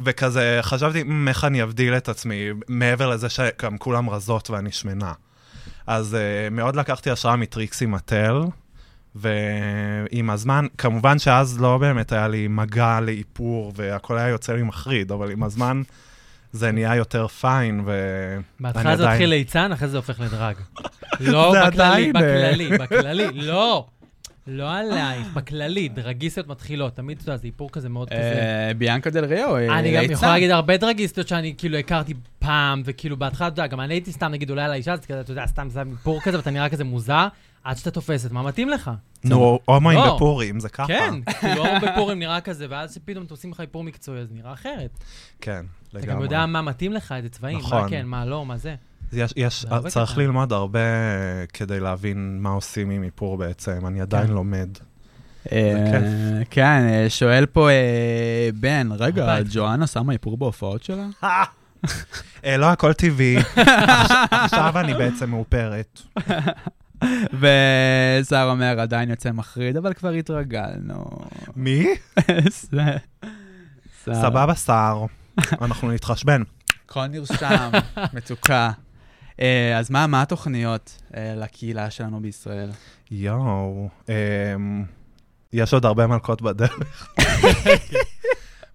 [0.05, 5.13] וכזה, חשבתי, "מ, איך אני אבדיל את עצמי, מעבר לזה שגם כולם רזות ואני שמנה.
[5.89, 8.41] אז אה, מאוד לקחתי השראה מטריקסי מטל,
[9.15, 15.11] ועם הזמן, כמובן שאז לא באמת היה לי מגע לאיפור, והכל היה יוצא לי מחריד,
[15.11, 15.81] אבל עם הזמן
[16.51, 17.91] זה נהיה יותר פיין, ו...
[18.59, 20.55] בהתחלה זה עדיין- מתחיל ליצן, אחרי זה הופך לדרג.
[21.19, 22.11] לא בכללי, אה.
[22.13, 23.87] בכללי, בכללי, לא.
[24.49, 28.17] לא עלייך, בכללי, דרגיסטיות מתחילות, תמיד, אתה יודע, זה איפור כזה מאוד כזה.
[28.19, 30.13] אה, ביאנקה דל ריו, אה, אני גם ליצן.
[30.13, 34.11] יכולה להגיד הרבה דרגיסטיות שאני כאילו הכרתי פעם, וכאילו בהתחלה, אתה יודע, גם אני הייתי
[34.11, 36.69] סתם, נגיד, אולי על האישה, אז כזה, אתה יודע, סתם שם איפור כזה, ואתה נראה
[36.69, 37.27] כזה מוזר,
[37.63, 38.91] עד שאתה תופס את מה מתאים לך.
[39.23, 40.15] נו, הומואים לא.
[40.15, 40.87] בפורים, זה ככה.
[40.87, 44.53] כן, כאילו, אור בפורים נראה כזה, ואז שפתאום אתה עושים לך איפור מקצועי, אז נראה
[44.53, 44.99] אחרת.
[45.41, 46.23] כן, אתה גם לגמרי.
[46.23, 47.89] יודע מה מתאים לך, איזה צבעים, מה נכון.
[47.89, 48.75] כן, מה לא, מה זה.
[49.13, 50.21] יש, יש, צריך קטן.
[50.21, 50.79] ללמוד הרבה
[51.53, 54.33] כדי להבין מה עושים עם איפור בעצם, אני עדיין כן.
[54.33, 54.69] לומד.
[55.51, 56.41] אה.
[56.49, 59.37] כן, אה, שואל פה אה, בן, רגע.
[59.51, 61.07] ג'ואנה שמה איפור בהופעות שלה?
[62.57, 63.37] לא הכל טבעי,
[64.31, 66.01] עכשיו- אני בעצם מאופרת.
[67.39, 71.05] וזר אומר, עדיין יוצא מחריד, אבל כבר התרגלנו.
[71.55, 71.87] מי?
[74.05, 75.05] סבבה שר,
[75.61, 76.41] אנחנו נתחשבן.
[76.85, 77.69] הכל נרשם,
[78.13, 78.71] מצוקה.
[79.41, 82.69] אה, אז מה, מה התוכניות אה, לקהילה שלנו בישראל?
[83.11, 84.83] יואו, אמ,
[85.53, 87.17] יש עוד הרבה מלכות בדרך.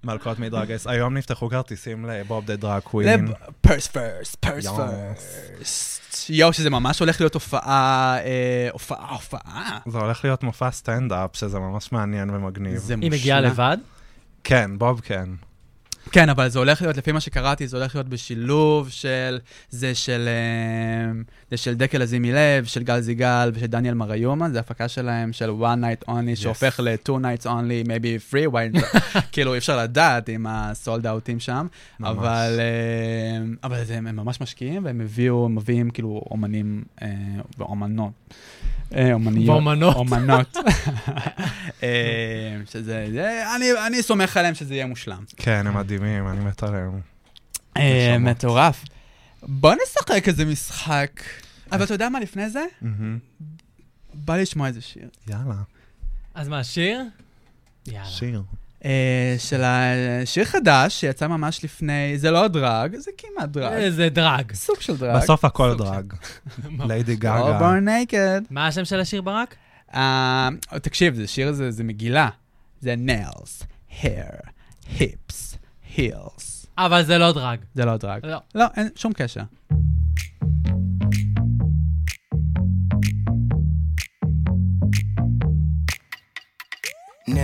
[0.05, 0.87] מלכות מדרגס.
[0.87, 3.29] היום נפתחו כרטיסים ל Bob the Drag Queen.
[3.61, 4.67] purse first, purse.
[4.67, 6.01] first.
[6.31, 9.79] יואו, שזה ממש הולך להיות הופעה, אה, הופעה, הופעה.
[9.87, 12.91] זה הולך להיות מופע סטנדאפ, שזה ממש מעניין ומגניב.
[13.01, 13.41] היא מגיעה.
[13.41, 13.77] לבד?
[14.45, 15.29] כן, בוב כן.
[16.11, 19.39] כן, אבל זה הולך להיות, לפי מה שקראתי, זה הולך להיות בשילוב של,
[19.71, 24.61] זה של, אה, זה של דקל לזימי לב, של גל זיגל ושל דניאל מריומה, זה
[24.61, 29.21] הפקה שלהם של one night only, שהופך ל-two nights only, maybe free, why not?
[29.33, 31.67] כאילו, אי אפשר לדעת עם הסולד אאוטים שם,
[32.01, 32.11] ממש.
[32.11, 37.09] אבל, אה, אבל זה, הם ממש משקיעים, והם הביאו, מביאים כאילו אומנים אה,
[37.59, 38.13] ואומנות.
[38.97, 39.49] אה, אומניות.
[39.49, 39.97] ואומנות.
[39.97, 40.57] אומנות.
[41.83, 41.89] אה,
[42.71, 45.25] שזה, זה- אני, אני סומך עליהם שזה יהיה מושלם.
[45.37, 47.01] כן, הם מדהימים, אני מת עליהם.
[47.77, 48.17] אה.
[48.21, 48.85] מטורף.
[49.43, 51.11] בוא נשחק איזה משחק.
[51.73, 52.65] אבל אתה יודע מה לפני זה?
[54.15, 55.09] בא לי לשמוע איזה שיר.
[55.29, 55.55] יאללה,
[56.35, 57.01] אז מה, שיר?
[57.87, 58.05] יאללה.
[58.05, 58.43] שיר.
[58.85, 63.73] אה, של השיר חדש שיצא ממש לפני, זה לא דרג, זה כמעט דרג.
[63.73, 64.53] איזה דרג.
[64.53, 65.17] סוג של דרג.
[65.23, 66.13] בסוף הכל דרג.
[66.89, 67.59] ליידי גאגה.
[67.59, 68.47] All born naked.
[68.51, 69.55] מה השם של השיר ברק?
[69.95, 70.49] אה,
[70.83, 72.29] תקשיב, זה שיר, זה זה מגילה.
[72.81, 73.65] זה nails,
[74.03, 74.49] hair,
[74.99, 75.57] hips,
[75.97, 76.67] heels.
[76.79, 77.59] אבל זה לא דרג.
[77.75, 78.27] זה לא דרג.
[78.27, 78.39] לא.
[78.55, 79.43] לא, אין שום קשר.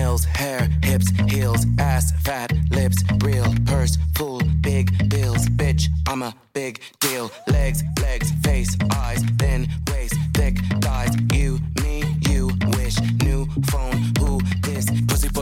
[0.00, 6.34] Nails, hair, hips, heels, ass, fat, lips, real, purse, full, big bills, bitch, I'm a
[6.54, 7.30] big deal.
[7.48, 11.14] Legs, legs, face, eyes, thin waist, thick thighs.
[11.34, 12.96] You, me, you wish.
[13.22, 14.29] New phone, who?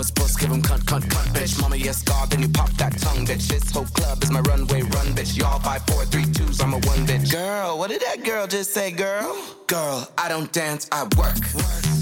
[0.08, 1.60] Puss, puss, give him cunt, cunt, cunt, bitch.
[1.60, 3.48] Mama, yes, God, then you pop that tongue, bitch.
[3.48, 5.36] This whole club is my runway, run, bitch.
[5.36, 7.30] Y'all five, four, three, twos, I'm a one, bitch.
[7.30, 9.36] Girl, what did that girl just say, girl?
[9.66, 11.36] Girl, I don't dance, I work.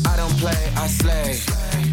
[0.06, 1.38] I don't play, I slay.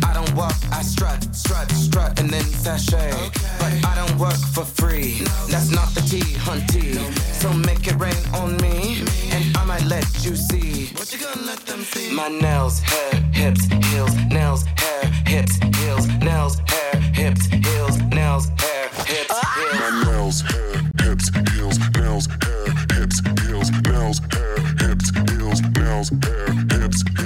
[0.04, 3.12] I don't walk, I strut, strut, strut, and then sashay.
[3.60, 5.22] But I don't work for free.
[5.50, 6.94] That's not the T, hunty.
[7.42, 9.43] So make it rain on me, and
[9.74, 10.94] might let you see.
[10.98, 12.14] What you gonna let them see?
[12.14, 18.90] My nails, hair, hips, heels, nails, hair, hips, heels, nails, hair, hips, heels, nails, hair,
[19.12, 19.80] hips, heels.
[19.82, 26.50] My nails, hair, hips, heels, nails, hair, hips, heels, nails, hair, hips, heels, nails, hair,
[26.72, 26.83] hips,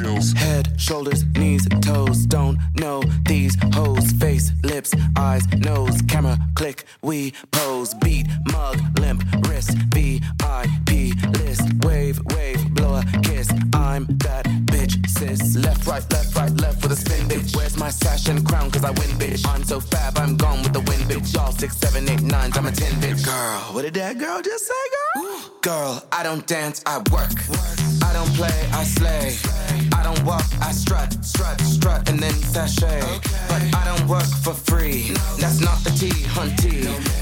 [0.07, 0.33] heels.
[0.33, 4.11] Head, shoulders, knees, toes, don't know these hoes.
[4.13, 7.93] Face, lips, eyes, nose, camera, click, we pose.
[7.95, 11.61] Beat, mug, limp, wrist, VIP list.
[11.83, 13.49] Wave, wave, blow a kiss.
[13.73, 15.55] I'm that bitch, sis.
[15.55, 17.55] Left, right, left, right, left with a spin, bitch.
[17.55, 18.71] Where's my sash and crown?
[18.71, 19.45] Cause I win, bitch.
[19.47, 21.33] I'm so fab, I'm gone with the wind, bitch.
[21.33, 23.25] Y'all six, seven, eight, nines, I'm a ten, bitch.
[23.25, 25.39] Girl, what did that girl just say, girl?
[25.61, 27.33] Girl, I don't dance, I work.
[28.03, 29.86] I don't play, I slay.
[30.13, 33.01] Don't walk, I strut, strut, strut, and then sashay.
[33.49, 35.11] But I don't work for free.
[35.41, 36.75] That's not the T, hunty.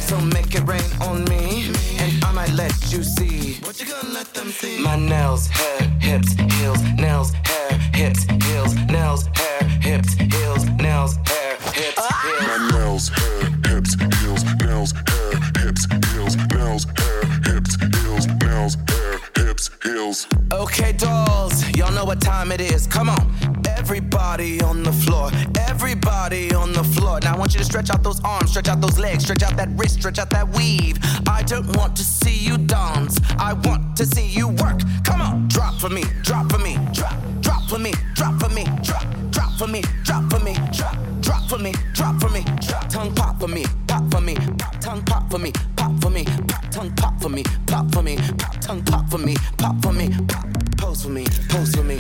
[0.08, 1.72] So make it rain on me,
[2.02, 3.58] and I might let you see.
[3.66, 4.80] What you gonna let them see?
[4.82, 11.58] My nails, hair, hips, heels, nails, hair, hips, heels, nails, hair, hips, heels, nails, hair,
[11.78, 12.42] hips, heels.
[12.50, 19.20] My nails, hair, hips, heels, nails, hair, hips, heels, nails, hair, hips, heels, nails, hair,
[19.38, 20.28] hips, heels.
[20.52, 21.25] Okay, dolls, y'all know what
[22.36, 22.86] time it is.
[22.88, 23.26] Come on.
[23.78, 25.30] Everybody on the floor.
[25.70, 27.20] Everybody on the floor.
[27.22, 29.56] Now I want you to stretch out those arms, stretch out those legs, stretch out
[29.58, 30.98] that wrist, stretch out that weave.
[31.28, 33.20] I don't want to see you dance.
[33.50, 34.80] I want to see you work.
[35.04, 35.48] Come on.
[35.48, 39.06] Drop for me, drop for me, drop, drop for me, drop for me, drop.
[39.36, 43.14] Drop for me, drop for me, drop, drop for me, drop for me, drop tongue
[43.16, 46.72] pop for me, pop for me, pop tongue pop for me, pop for me, pop
[46.72, 50.10] tongue pop for me, pop for me, pop tongue pop for me, pop for me,
[50.28, 50.46] pop.
[50.78, 51.98] Pose for me, pose for me,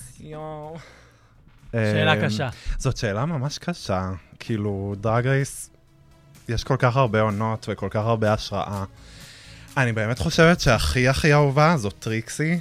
[1.73, 2.49] שאלה אמ, קשה.
[2.79, 4.11] זאת שאלה ממש קשה.
[4.39, 5.71] כאילו, דרג רייס,
[6.49, 8.85] יש כל כך הרבה עונות וכל כך הרבה השראה.
[9.77, 12.61] אני באמת חושבת שהכי הכי אהובה זאת טריקסי.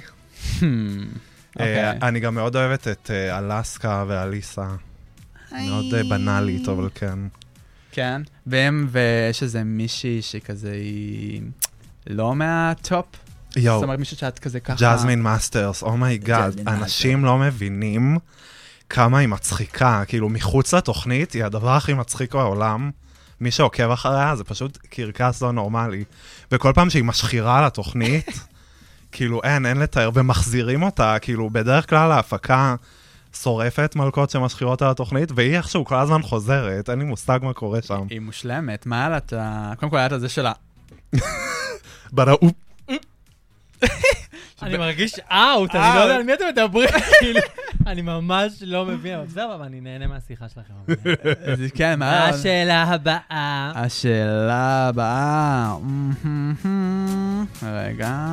[1.56, 1.84] אוקיי.
[1.84, 4.66] אה, אני גם מאוד אוהבת את אה, אלסקה ואליסה.
[5.52, 7.18] מאוד אה, בנאלית, אבל כן.
[7.92, 11.42] כן, והם, ויש איזה מישהי שכזה היא
[12.06, 13.06] לא מהטופ.
[13.56, 14.76] יואו, זאת אומרת, מישהו שאת כזה ככה...
[14.80, 18.18] ג'זמין מאסטרס, oh my god, ג'זמין אנשים לא מבינים
[18.90, 22.90] כמה היא מצחיקה, כאילו מחוץ לתוכנית היא הדבר הכי מצחיק בעולם.
[23.40, 26.04] מי שעוקב אחריה זה פשוט קרקס לא נורמלי.
[26.52, 28.40] וכל פעם שהיא משחירה על התוכנית,
[29.12, 32.74] כאילו אין, אין לתאר, ומחזירים אותה, כאילו בדרך כלל ההפקה
[33.42, 37.82] שורפת מלכות שמשחירות על התוכנית, והיא איכשהו כל הזמן חוזרת, אין לי מושג מה קורה
[37.82, 38.02] שם.
[38.10, 39.72] היא מושלמת, מה היה לה את ה...
[39.76, 40.52] קודם כל היה את הזה שלה.
[42.12, 42.38] בראו,
[44.62, 46.88] אני מרגיש אאוט, אני לא יודע על מי אתם מדברים,
[47.20, 47.40] כאילו,
[47.86, 50.74] אני ממש לא מבין, אבל בסדר, אבל אני נהנה מהשיחה שלכם.
[51.56, 52.24] זה- כן, מה?
[52.24, 53.72] השאלה הבאה.
[53.74, 55.76] השאלה הבאה...
[57.62, 58.26] רגע.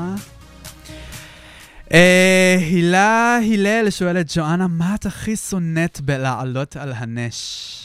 [1.93, 7.79] אה, הילה הלל שואלת, ג'ואנה, מה את הכי שונאת בלעלות על הנש?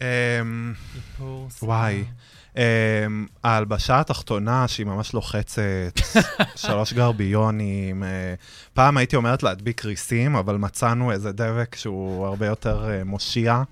[0.00, 0.06] אמ.
[1.62, 2.04] וואי.
[2.54, 2.58] Um,
[3.44, 5.92] ההלבשה התחתונה, שהיא ממש לוחצת,
[6.56, 8.02] שלוש גרביונים.
[8.02, 8.06] Uh,
[8.74, 13.62] פעם הייתי אומרת להדביק ריסים, אבל מצאנו איזה דבק שהוא הרבה יותר uh, מושיע,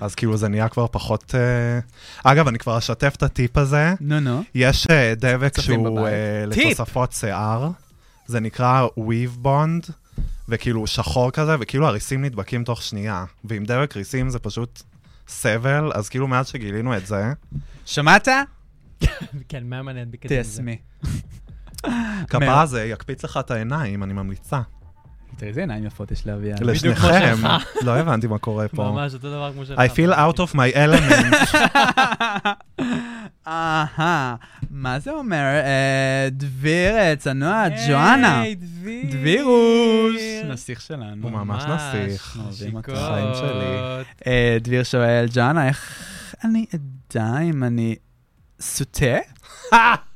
[0.00, 1.34] אז כאילו זה נהיה כבר פחות...
[1.34, 2.24] Uh...
[2.24, 3.94] אגב, אני כבר אשתף את הטיפ הזה.
[4.00, 4.42] נו, נו.
[4.54, 6.66] יש uh, דבק שהוא uh, טיפ.
[6.66, 7.70] לתוספות שיער,
[8.26, 9.92] זה נקרא Weave Bond,
[10.48, 13.24] וכאילו הוא שחור כזה, וכאילו הריסים נדבקים תוך שנייה.
[13.44, 14.82] ועם דבק ריסים זה פשוט
[15.28, 17.32] סבל, אז כאילו מאז שגילינו את זה,
[17.86, 18.28] שמעת?
[19.48, 20.62] כן, מה מעניין בקטע הזה?
[20.62, 20.76] תיישמי.
[22.28, 24.60] כפרה זה יקפיץ לך את העיניים, אני ממליצה.
[25.36, 26.62] תראי איזה עיניים יפות יש לאביעד.
[26.62, 27.36] לשניכם,
[27.82, 28.90] לא הבנתי מה קורה פה.
[28.90, 29.78] ממש אותו דבר כמו שלך.
[29.78, 31.56] I feel out of my element.
[33.46, 34.34] אהה,
[34.70, 35.36] מה זה אומר?
[35.64, 38.40] אה, דביר אה, צנוע, ג'ואנה.
[38.40, 39.04] היי, דביר.
[39.10, 40.16] דבירוש.
[40.48, 41.22] נסיך שלנו.
[41.22, 42.38] הוא ממש נסיך.
[44.26, 46.04] אה, דביר שואל, ג'ואנה, איך
[46.44, 47.96] אני אדע אם אני
[48.60, 49.16] סוטה?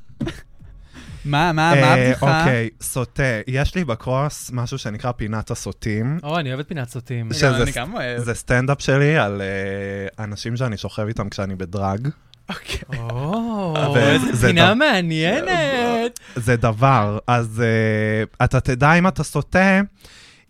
[1.24, 2.40] מה, מה, מה אה, הבדיחה?
[2.40, 3.22] אוקיי, סוטה.
[3.46, 6.18] יש לי בקרוס משהו שנקרא פינת הסוטים.
[6.22, 7.28] או, אני אוהבת פינת סוטים.
[7.62, 8.18] אני גם אוהב.
[8.22, 12.08] זה סטנדאפ שלי על אה, אנשים שאני שוכב איתם כשאני בדרג.
[12.48, 12.98] אוקיי.
[12.98, 16.20] או, זה- איזה זה פינה מעניינת.
[16.36, 19.80] זה דבר, אז uh, אתה תדע אם אתה סוטה,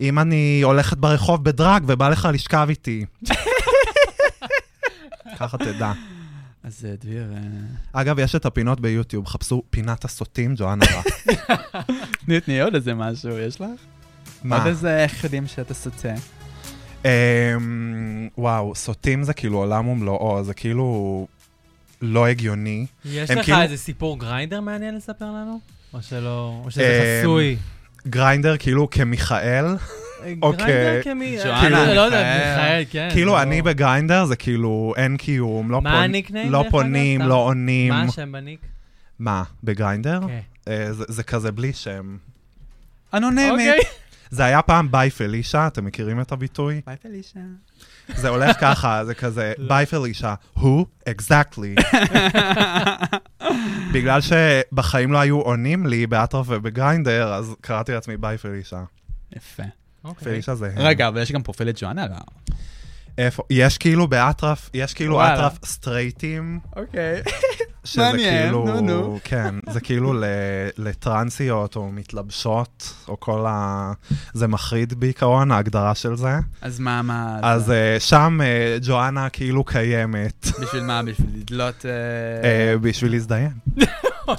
[0.00, 3.04] אם אני הולכת ברחוב בדרג ובא לך לשכב איתי.
[5.38, 5.92] ככה תדע.
[6.64, 11.02] אז אה, דביר, אה, אגב, יש את הפינות ביוטיוב, חפשו פינת הסוטים, ג'ואנה רע.
[12.26, 13.68] תני תני עוד איזה משהו, יש לך?
[14.50, 16.14] עוד איזה איך יודעים שאתה סוטה?
[17.04, 17.08] אמ,
[18.38, 21.26] וואו, סוטים זה כאילו עולם ומלואו, זה כאילו...
[22.02, 22.86] לא הגיוני.
[23.04, 25.60] יש לך כאילו- איזה סיפור Grindr מעניין לספר לנו?
[25.94, 27.56] או שלא, או שזה אמ, חסוי?
[28.08, 29.64] Grindr כאילו כמיכאל.
[30.40, 31.36] Grindr כמי...
[31.44, 32.84] ג'ואנה, אה, לא יודע, מיכאל.
[32.90, 33.08] כן.
[33.12, 36.64] כאילו לא- אני ב Grindr זה כאילו אין קיום, לא מה פון- הניקניים, לא?
[36.70, 37.20] פונים.
[37.20, 37.92] לא עונים.
[37.92, 38.60] מה השם בניק?
[39.18, 40.20] מה, ב Grindr?
[40.28, 40.40] כן.
[40.92, 42.16] זה- זה כזה בלי שם.
[43.14, 43.52] אנונימית.
[43.68, 43.80] אוקיי.
[44.30, 46.80] זה היה פעם bye Felicia, אתם מכירים את הביטוי?
[46.86, 47.40] bye Felicia.
[48.14, 50.66] זה הולך ככה, זה כזה, bye Felicia, who?
[51.10, 51.82] exactly.
[53.94, 58.82] בגלל שבחיים לא היו עונים לי באטרף וב Grindr, אז קראתי לעצמי bye Felicia.
[59.36, 59.62] יפה.
[60.04, 60.24] אוקיי.
[60.32, 60.66] Felicia זה...
[60.66, 60.78] הם.
[60.78, 62.06] רגע, אבל יש גם פרופיל לג'ואנה?
[62.06, 62.16] לא.
[63.18, 63.42] איפה?
[63.50, 65.26] יש כאילו באטרף, יש כאילו.
[65.26, 67.22] אטרף סטרייטים, אוקיי.
[67.84, 69.18] שזה מעניין, כאילו, נו, נו.
[69.24, 70.14] כן, זה כאילו
[70.78, 73.92] לטרנסיות או מתלבשות, או כל ה...
[74.32, 76.38] זה מחריד בעיקרון, ההגדרה של זה.
[76.62, 77.38] אז מה, מה...
[77.42, 81.02] אז אה, שם אה, ג'ואנה כאילו קיימת, בשביל מה?
[81.02, 81.86] בשביל לדלות...
[81.86, 83.50] אה, בשביל להזדיין.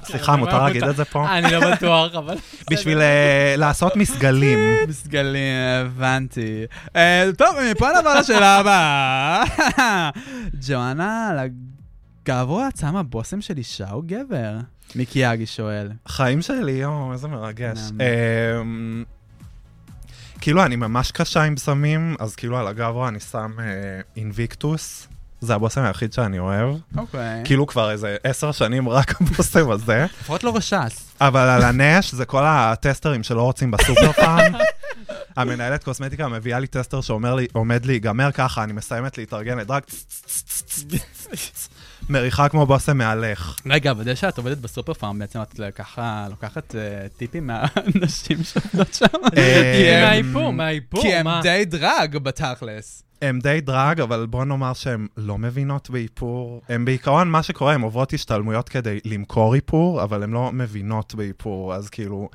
[0.04, 0.84] סליחה, אני מותר רואה להגיד.
[0.84, 1.38] את זה פה?
[1.38, 2.36] אני לא בטוח, אבל...
[2.72, 4.60] בשביל אה, לעשות מסגלים.
[4.90, 5.54] מסגלים,
[5.86, 6.66] הבנתי.
[6.96, 9.44] אה, טוב, מפה נעבור לשאלה הבאה.
[10.68, 14.58] ג'ואנה, על הגברו את שמה בושם של אישה או גבר?
[14.96, 15.92] מיקי יאגי שואל.
[16.08, 17.80] חיים שלי, יואו, איזה מרגש.
[18.62, 19.04] אמ,
[20.42, 23.66] כאילו, אני ממש קשה עם סמים, אז כאילו על הגברו אני שם אה,
[24.16, 25.08] אינביקטוס.
[25.42, 26.76] זה הבושם היחיד שאני אוהב.
[26.98, 27.42] אוקיי.
[27.46, 30.06] כאילו כבר איזה עשר שנים רק הבושם הזה.
[30.22, 31.12] לפחות לא רשס.
[31.22, 34.54] אבל על הנש זה כל הטסטרים שלא רוצים בסופר פארם.
[35.36, 41.70] המנהלת קוסמטיקה מביאה לי טסטר שאומר לי, עומד להיגמר ככה, אני מסיימת להתארגן, צ-
[42.10, 43.56] מריחה כמו בושם מהלך.
[43.66, 46.80] רגע, אבל זה שאת עובדת בסופר פארם, בעצם את ככה לוקחת אה,
[47.18, 49.06] טיפים מהנשים שעובדות שם?
[49.38, 51.28] אה, הם- מהאיפור, מהאיפור, כי הם?
[51.42, 53.04] די דרג בתכלס.
[53.22, 56.62] הן די דרג, אבל בוא נאמר שהן לא מבינות באיפור.
[56.70, 61.76] הן בעיקרון, מה שקורה, הן עוברות השתלמויות כדי למכור איפור, אבל הן לא מבינות באיפור,
[61.76, 62.30] אז כאילו,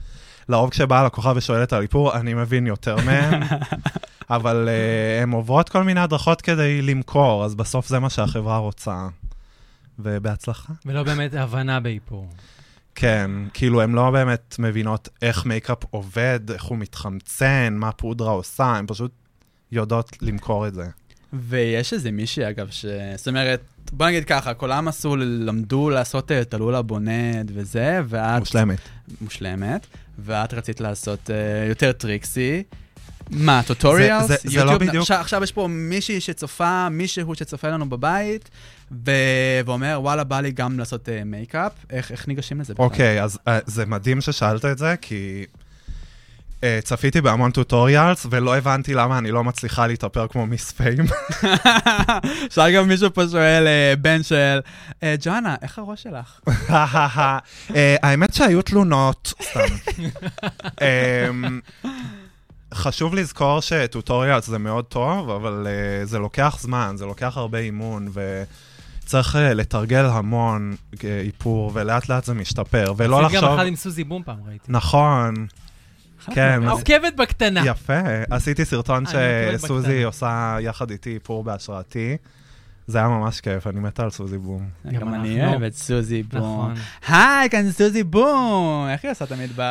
[0.49, 3.43] לרוב כשבאה לקוחה ושואלת על איפור, אני מבין יותר מהן,
[4.31, 9.09] אבל uh, הן עוברות כל מיני הדרכות כדי למכור, אז בסוף זה מה שהחברה רוצה.
[9.99, 10.73] ובהצלחה.
[10.87, 12.29] ולא באמת הבנה באיפור.
[12.95, 18.65] כן, כאילו, הן לא באמת מבינות איך מייקאפ עובד, איך הוא מתחמצן, מה פודרה עושה,
[18.65, 19.13] הן פשוט
[19.73, 20.85] יודעות למכור את זה.
[21.33, 22.85] ויש איזה מישהי, אגב, ש...
[23.17, 23.61] זאת אומרת,
[23.93, 28.39] בוא נגיד ככה, כולם עשו, למדו לעשות אה, טלולה בונט וזה, ואת...
[28.41, 28.79] מושלמת.
[29.21, 29.87] מושלמת,
[30.19, 31.33] ואת רצית לעשות אה,
[31.69, 32.63] יותר טריקסי.
[33.31, 34.27] מה, tutorials?
[34.29, 38.51] זה- זה לא בדיוק- עכשיו, עכשיו יש פה מישהי שצופה, מישהו שצופה לנו בבית,
[39.07, 39.11] ו...
[39.67, 41.73] ואומר, וואלה, בא לי גם לעשות אה, מייקאפ.
[41.91, 42.85] איך, איך ניגשים לזה בכלל?
[42.87, 45.64] אוקיי, אז אה, זה מדהים ששאלת את זה, כי אה,
[46.85, 51.05] צפיתי בהמון tutorials, ולא הבנתי למה אני לא מצליחה להתאפר כמו Miss Fame.
[52.49, 54.61] עכשיו גם מישהו פה שואל, אה, בן של,
[55.03, 56.41] אה, ג'ואנה, איך הראש שלך?
[56.71, 59.61] אה, האמת שהיו תלונות, סתם.
[60.83, 61.61] אמ,
[62.75, 67.59] חשוב לזכור ש tutorials זה מאוד טוב, אבל אה, זה לוקח זמן, זה לוקח הרבה
[67.59, 68.09] אימון,
[69.03, 73.45] וצריך uh, לתרגל המון uh, איפור, ולאט לאט זה משתפר, ולא לחשוב...
[73.45, 74.65] גם אחד עם סוזי בום פעם, ראיתי.
[74.69, 75.47] נכון,
[76.35, 76.69] כן.
[76.69, 77.63] עוקבת בקטנה.
[77.67, 80.03] יפה, עשיתי סרטון אני עוקבת שסוזי.
[80.03, 82.17] עושה יחד איתי איפור בהשראתי.
[82.87, 84.69] זה היה ממש כיף, אני מתה על סוזי בום.
[84.93, 85.47] גם אני.
[85.47, 86.41] אוהב את סוזי בום.
[86.41, 86.75] נכון.
[87.09, 88.87] היי, כאן סוזי בום!
[88.89, 89.63] איך היא עושה תמיד ב...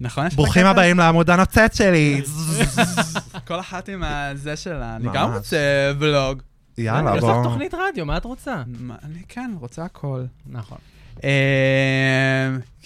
[0.00, 0.28] נכון?
[0.28, 0.66] ברוכים?
[0.66, 2.22] הבאים לעמוד הנוצץ שלי.
[3.46, 4.96] כל אחת עם הזה שלה.
[4.96, 5.08] אני.
[5.12, 6.42] גם רוצה ולוג.
[6.78, 7.44] יאללה, יש לך בוא.
[7.44, 8.62] תוכנית רדיו, מה את רוצה?
[9.04, 10.24] אני כן, רוצה הכל.
[10.46, 10.78] נכון.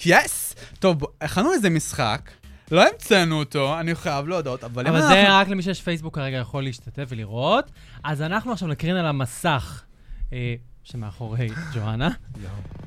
[0.05, 0.55] יס!
[0.79, 2.31] טוב, הכנו איזה משחק.
[2.71, 5.15] לא המצאנו אותו, אני חייב להודות, אבל אם אבל אנחנו...
[5.15, 7.71] זה רק למי שיש פייסבוק כרגע יכול להשתתף ולראות.
[8.03, 9.83] אז אנחנו עכשיו נקרין על המסך
[10.33, 12.09] אה, שמאחורי ג'ואנה,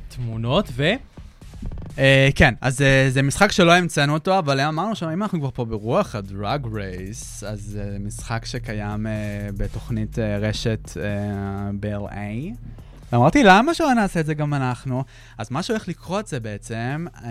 [0.09, 0.93] תמונות, ו...
[1.99, 5.65] אה, כן, אז אה, זה משחק שלא המצאנו אותו, אבל אמרנו שאם אנחנו כבר פה
[5.65, 12.55] ברוח הדרג רייס, אז זה משחק שקיים אה, בתוכנית אה, רשת אה, ב-LA.
[13.13, 15.05] ואמרתי, למה שלא נעשה את זה גם אנחנו?
[15.39, 17.31] אז מה שהולך לקרות זה בעצם, אה,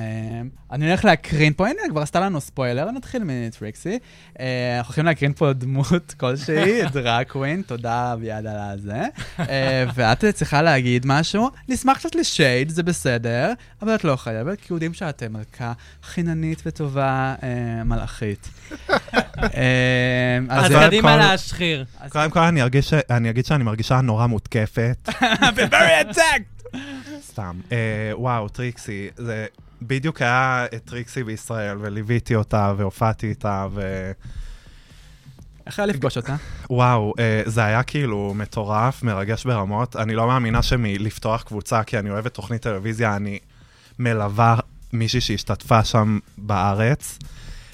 [0.72, 4.00] אני הולך להקרין פה, הנה, כבר עשתה לנו ספוילר, נתחיל מטריקסי.
[4.40, 4.46] אה,
[4.78, 9.02] אנחנו הולכים להקרין פה דמות כלשהי, דרג קווין, תודה אביעד על הזה.
[9.40, 14.74] אה, ואת צריכה להגיד משהו, נשמח קצת לשייד, זה בסדר, אבל את לא חייבת, כי
[14.74, 18.50] יודעים שאת מלכה חיננית וטובה, אה, מלאכית.
[19.40, 19.48] אה,
[20.50, 21.86] אז קדימה להשחיר.
[22.10, 25.10] קודם כל אני ארגיש ש- אני אגיד שאני מרגישה נורא מותקפת.
[25.72, 26.78] Very attacked!
[27.22, 27.60] סתם.
[27.72, 29.46] אה, וואו, טריקסי, זה
[29.82, 34.12] בדיוק היה את טריקסי בישראל, וליוויתי אותה, והופעתי איתה, ו...
[35.68, 36.36] איך היה לפגוש אותה?
[36.70, 39.96] וואו, אה, זה היה כאילו מטורף, מרגש ברמות.
[39.96, 43.40] אני לא מאמינה שמלפתוח קבוצה, כי אני אוהבת תוכנית טלוויזיה, אני
[44.00, 44.56] מלווה
[44.94, 47.20] מישהי שהשתתפה שם בארץ.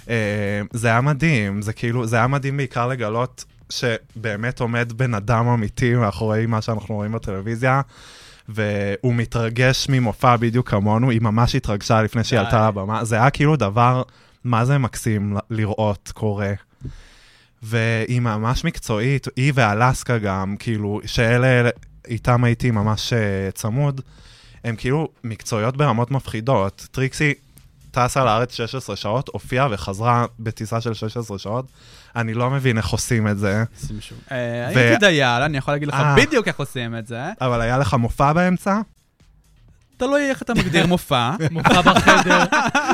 [0.10, 5.48] אה, זה היה מדהים, זה כאילו, זה היה מדהים בעיקר לגלות שבאמת עומד בן אדם
[5.48, 7.82] אמיתי מאחורי מה שאנחנו רואים בטלוויזיה.
[8.50, 12.40] והוא מתרגש ממופע בדיוק כמונו, היא ממש התרגשה לפני שהיא.
[12.40, 13.06] עלתה לבמה.
[13.06, 14.04] זה היה כאילו דבר,
[14.44, 16.54] מה זה מקסים לראות קורה.
[17.64, 21.70] והיא ממש מקצועית, היא ואלסקה גם, כאילו, שאלה,
[22.08, 24.02] איתם הייתי ממש uh, צמוד,
[24.64, 26.88] הם כאילו מקצועיות ברמות מפחידות.
[26.92, 27.34] טריקסי
[27.92, 31.66] טסה לארץ 16 שעות, הופיעה וחזרה בטיסה של 16 שעות.
[32.18, 33.64] אני לא מבין איך עושים את זה.
[34.32, 36.16] אה, הייתי דייל, אני יכול להגיד לך אה.
[36.18, 37.22] בדיוק איך עושים את זה.
[37.42, 38.80] אבל היה לך מופע באמצע?
[39.98, 41.32] תלוי איך אתה מגדיר מופע.
[41.52, 42.44] מופע בחדר.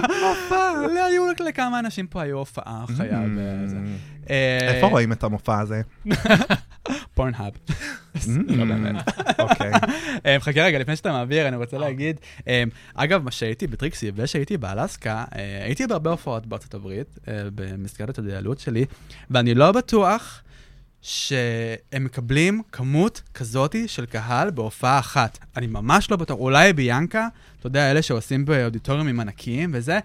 [0.07, 3.19] מופע, לא, היו לכמה אנשים פה היו הופעה חיה.
[3.19, 4.29] Mm.
[4.29, 5.81] אה, איפה רואים את המופע הזה?
[7.15, 7.53] פורנהאב.
[8.15, 8.19] Mm.
[8.47, 8.95] לא באמת.
[9.39, 9.71] אוקיי.
[10.25, 12.63] אה, חכה רגע, לפני שאתה מעביר, אני רוצה להגיד, אה,
[12.93, 18.59] אגב, מה שהייתי בטריקסי ושהייתי באלסקה, אה, הייתי בהרבה הופעות בארצות הברית, אה, במסגרת הדיילות
[18.59, 18.85] שלי,
[19.31, 20.41] ואני לא בטוח
[21.01, 25.37] שהם מקבלים כמות כזאתי של קהל בהופעה אחת.
[25.57, 27.27] אני ממש לא בטוח, אולי ביאנקה,
[27.59, 29.99] אתה יודע, אלה שעושים באודיטוריומים ענקיים וזה,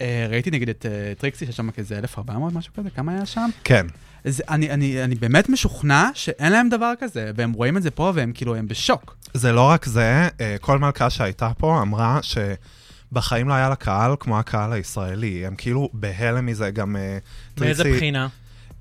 [0.00, 3.50] אה, ראיתי נגיד את אה, טריקסי, שיש שם כזה 1400, משהו כזה, כמה היה שם?
[3.64, 3.86] כן.
[4.24, 8.12] זה, אני, אני, אני באמת משוכנע שאין להם דבר כזה, והם רואים את זה פה
[8.14, 9.16] והם כאילו, הם בשוק.
[9.34, 14.12] זה לא רק זה, אה, כל מלכה שהייתה פה אמרה שבחיים לא היה לה קהל
[14.20, 15.46] כמו הקהל הישראלי.
[15.46, 17.18] הם כאילו בהלם מזה, גם אה,
[17.60, 18.28] מאיזה טריקסי- בחינה?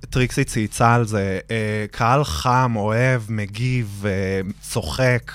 [0.09, 1.39] טריקסי צייצה על זה.
[1.51, 4.05] אה, קהל חם, אוהב, מגיב,
[4.61, 5.31] צוחק,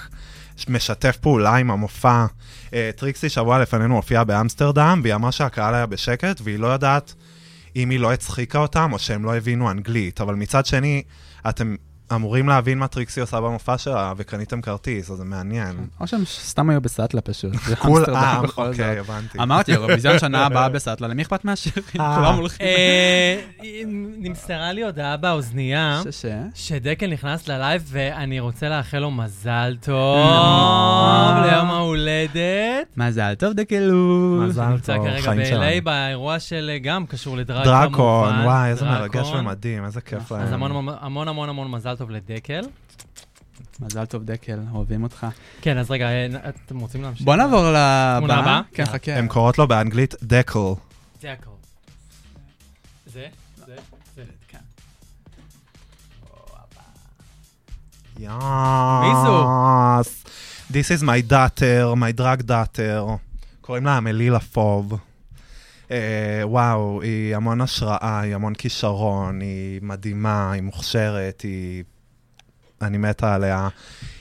[0.68, 2.26] משתף פעולה עם המופע.
[2.96, 7.14] טריקסי שבוע לפנינו הופיעה באמסטרדם, והיא אמרה שהקהל היה בשקט, והיא לא יודעת
[7.76, 10.20] אם היא לא הצחיקה אותם או שהם לא הבינו אנגלית.
[10.20, 11.02] אבל מצד שני,
[11.48, 11.76] אתם
[12.14, 15.76] אמורים להבין מה טריקסי עושה במופע שלה, וקניתם כרטיס, אז זה מעניין.
[16.00, 17.52] או שהם סתם היו בסאטלה פשוט.
[17.66, 18.98] זה כול, אמסטרדם אה, אוקיי.
[18.98, 19.38] הבנתי.
[19.42, 21.84] אמרתי, אירוויזיון שנה הבאה בסאטלה, למי אכפת מהשירים?
[22.00, 22.16] אה.
[22.16, 22.66] כולם הולכים.
[22.66, 23.40] אה,
[24.18, 26.02] נמסרה לי הודעה באוזנייה.
[26.54, 30.16] שדקל נכנס ללייב, ואני רוצה לאחל לו מזל טוב.
[31.44, 32.40] ליום ההולדת.
[32.96, 34.40] מזל טוב דקלו.
[34.48, 35.84] מזל נמצא טוב, כרגע חיים ב-LA שלנו.
[35.84, 37.80] באירוע של, גם קשור לדרג כמובן.
[37.82, 38.84] דרקון, וואי, איזה.
[38.84, 40.40] מרגש ומדהים, איזה כיף להם.
[40.42, 42.62] אז המון המון- המון המון המון מזל טוב לדקל.
[43.80, 45.26] מזל טוב דקל, אוהבים אותך.
[45.60, 47.24] כן, אז רגע, אה, אתם רוצים להמשיך?
[47.26, 48.38] בוא נעבור תמונה לבאה.
[48.38, 48.60] הבאה?
[48.72, 48.98] כן, יאללה.
[48.98, 49.14] חכה.
[49.14, 50.58] הם קוראות לו באנגלית דקל.
[51.24, 51.50] הכל.
[53.06, 53.26] זה?
[53.66, 53.76] זה?
[54.16, 54.24] זה.
[54.48, 54.58] כן.
[59.24, 60.02] זו?
[60.70, 63.18] This is my daughter, my drug daughter.
[63.60, 64.98] קוראים לה אמלילה פוב.
[65.90, 71.84] אה, וואו, היא המון השראה, היא המון כישרון, היא מדהימה, היא מוכשרת, היא...
[72.84, 73.68] אני מתה עליה.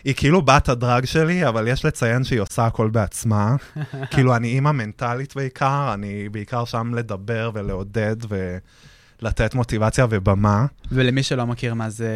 [0.03, 3.55] היא כאילו בת הדרג שלי, אבל יש לציין שהיא עושה הכל בעצמה.
[4.11, 8.15] כאילו, אני אימא מנטלית בעיקר, אני בעיקר שם לדבר ולעודד
[9.21, 10.65] ולתת מוטיבציה ובמה.
[10.91, 12.11] ולמי שלא מכיר מה זה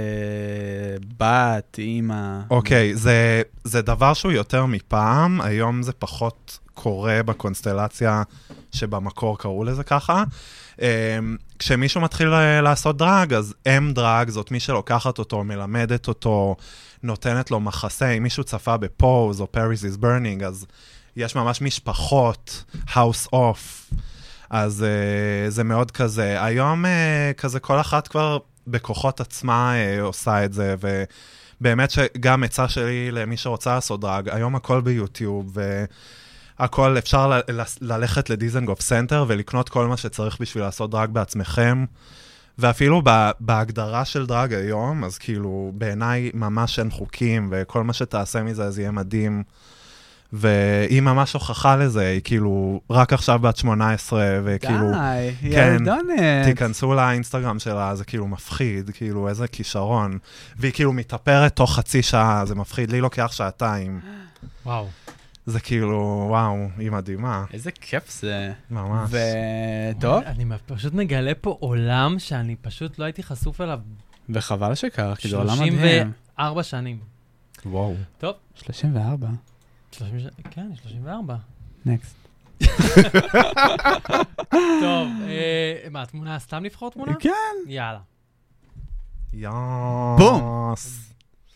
[1.18, 2.40] בת, אימא.
[2.50, 8.24] אוקיי, זה, זה דבר שהוא יותר מפעם, היום זה פחות קורה בקונסטלציה
[8.72, 10.24] שבמקור קראו לזה ככה.
[10.82, 16.56] אמ, כשמישהו מתחיל אה, לעשות דרג, אז אם דרג זאת מי שלוקחת אותו, מלמדת אותו,
[17.04, 18.10] נותנת לו מחסה.
[18.10, 20.66] אם מישהו צפה ב Pose או Paris is burning, אז
[21.16, 23.94] יש ממש משפחות, house of.
[24.50, 26.44] אז אה, זה מאוד כזה.
[26.44, 30.76] היום אה, כזה כל אחת כבר בכוחות עצמה אה, עושה את זה,
[31.60, 35.58] ובאמת שגם עצה שלי למי שרוצה לעשות דראג, היום הכל ביוטיוב,
[36.60, 41.86] והכל אפשר ל- ל- ללכת לדיזנגוף סנטר ולקנות כל מה שצריך בשביל לעשות דראג בעצמכם.
[42.60, 48.44] ואפילו ב- בהגדרה של דרג היום, אז כאילו, בעיניי ממש אין חוקים, וכל מה שתעשה
[48.44, 49.44] מזה זה יהיה מדהים.
[50.34, 56.46] והיא ממש הוכחה לזה, היא כאילו רק עכשיו בת 18, וכאילו, די, כן, ילדונת.
[56.46, 60.18] תיכנסו לאינסטגרם שלה, זה כאילו מפחיד, כאילו איזה כישרון.
[60.58, 64.00] והיא כאילו מתאפרת תוך חצי שעה, זה מפחיד, לי לוקח שעתיים.
[64.66, 64.88] וואו.
[65.48, 68.54] זה כאילו, וואו, היא מדהימה, איזה כיף זה.
[68.72, 69.10] ממש.
[69.98, 73.80] וטוב, אני פשוט מגלה פה עולם שאני פשוט לא הייתי חשוף אליו
[74.30, 75.72] וחבל שכך, כי זה עולם מדהים.
[75.72, 77.00] 34 שנים.
[77.66, 77.96] וואו.
[78.18, 79.28] טוב, 34,
[79.92, 81.36] 30 ש- כן, 34.
[81.86, 82.16] נקסט.
[84.82, 87.14] טוב, אה, מה, תמונה, סתם לבחור תמונה?
[87.20, 87.32] כן.
[87.68, 88.00] יאללה.
[89.34, 89.52] יאס.
[90.18, 90.74] בום.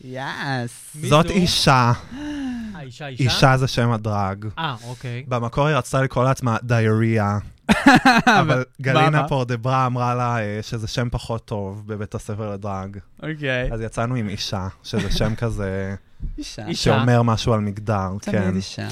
[0.03, 0.95] יאס.
[1.03, 1.25] זאת?
[1.29, 1.91] אישה,
[2.81, 3.23] אישה, אישה?
[3.23, 4.45] אישה זה שם הדרג.
[4.57, 5.23] אה, אוקיי.
[5.27, 7.37] במקור היא רצתה לקרוא לעצמה דיאריה,
[8.41, 9.27] אבל גלינה?
[9.27, 12.97] פורדברה אמרה לה אה, שזה שם פחות טוב בבית הספר לדרג.
[13.23, 13.73] אוקיי.
[13.73, 15.95] אז יצאנו עם אישה, שזה שם כזה
[16.37, 16.67] אישה.
[16.67, 16.83] אישה.
[16.83, 18.31] שאומר משהו על מגדר, כן.
[18.31, 18.87] תמיד אישה.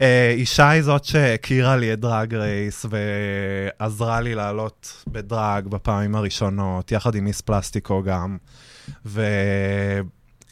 [0.00, 6.92] אה, אישה היא זאת שהכירה לי את דרג רייס ועזרה לי לעלות בדרג בפעמים הראשונות,
[6.92, 8.36] יחד עם מיס פלסטיקו גם.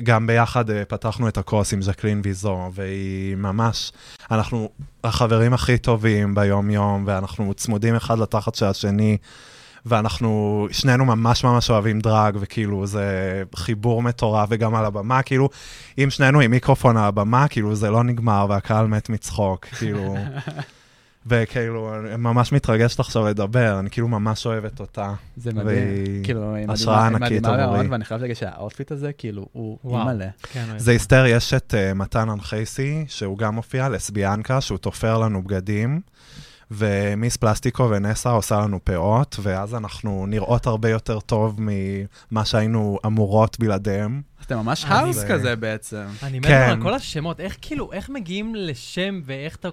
[0.01, 3.93] וגם ביחד אה, פתחנו את הקורס עם ז'קלין ויזו, והיא ממש,
[4.31, 4.69] אנחנו
[5.05, 9.17] החברים הכי טובים ביום-יום, ואנחנו צמודים אחד לתחת של השני.
[9.87, 15.49] ואנחנו שנינו ממש ממש אוהבים דרג, וכאילו זה חיבור מטורף, וגם על הבמה, כאילו,
[15.99, 20.17] אם שנינו עם מיקרופון על הבמה, כאילו זה לא נגמר, והקהל מת מצחוק, כאילו...
[21.27, 25.13] וכאילו, אני ממש מתרגשת עכשיו לדבר, אני כאילו ממש אוהבת אותה.
[25.37, 25.67] זה מדהים.
[25.67, 27.67] והיא כאילו, היא השראה ענקית עבורי.
[27.67, 30.01] מאוד, ואני חייב להגיד שהאוטפיט הזה, כאילו, הוא וואו.
[30.01, 30.29] אימא'לה.
[30.53, 30.65] כן.
[30.77, 36.01] זה היסטר, יש את uh, מתן אנחייסי, שהוא גם מופיע, לסביאנקה, שהוא תופר לנו בגדים,
[36.71, 43.59] ומיס פלסטיקו ונסה עושה לנו פאות, ואז אנחנו נראות הרבה יותר טוב ממה שהיינו אמורות
[43.61, 44.23] בלעדיהם.
[44.49, 46.05] זה ממש האוס זה- כזה בעצם.
[46.23, 46.69] אני מת כן.
[46.71, 49.69] על כל השמות, איך כאילו, איך מגיעים לשם ואיך אתה...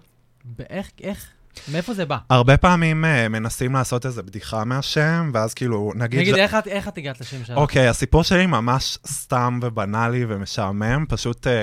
[0.69, 1.29] איך, איך,
[1.71, 2.17] מאיפה זה בא?
[2.29, 6.19] הרבה פעמים uh, מנסים לעשות איזה בדיחה מהשם, ואז כאילו, נגיד...
[6.19, 7.57] נגיד, ש- איך את- איך את הגעת לשם שלך?
[7.57, 11.05] אוקיי, הסיפור שלי ממש סתם ובנאלי ומשעמם.
[11.09, 11.53] פשוט אה,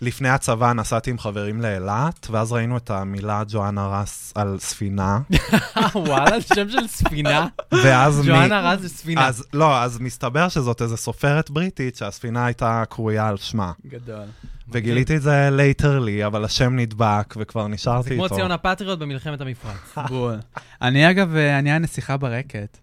[0.00, 5.18] לפני הצבא נסעתי עם חברים לאילת, ואז ראינו את המילה ג'ואנה רס על ספינה.
[5.94, 7.46] וואלה, שם של ספינה.
[7.72, 8.26] ואז מ...
[8.26, 9.26] ג'ואנה רס זה ספינה.
[9.26, 13.72] אז לא, אז מסתבר שזאת איזו סופרת בריטית שהספינה הייתה קרויה על שמה.
[13.86, 14.24] גדול.
[14.68, 18.34] וגיליתי את זה literally, אבל השם נדבק, וכבר זה נשארתי כמו איתו.
[18.34, 19.74] ציון הפטריוט במלחמת המפרץ.
[20.08, 20.38] בול.
[20.82, 22.78] אני אגב, אה, אני הנסיכה ברקת.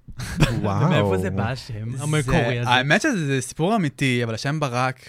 [0.62, 0.86] וואו.
[0.86, 2.24] ומאיפה זה בא השם המקורי
[2.56, 2.70] זה- הזה?
[2.70, 5.00] האמת שזה סיפור אמיתי, אבל השם ברק.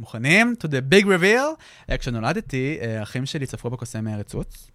[0.00, 0.54] מוכנים?
[0.64, 1.62] To the big reveal.
[1.90, 4.70] אה, כשנולדתי, אה, אחים שלי צפרו בקוסם רצוץ.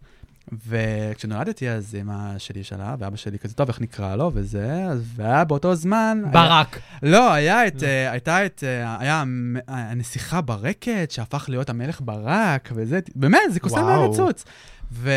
[0.67, 5.76] וכשנולדתי אז אמא שלי שאלה, ואבא שלי כזה, טוב, איך נקרא לו, וזה, והיה באותו
[5.76, 6.21] זמן...
[6.23, 6.80] היה- ברק.
[7.03, 9.23] לא, היה את, אה, הייתה את, אה, היה
[9.67, 13.84] הנסיכה ברקת, שהפך להיות המלך ברק, וזה, באמת, זה קוסם.
[13.86, 14.45] מהרצוץ.
[14.91, 15.11] ו...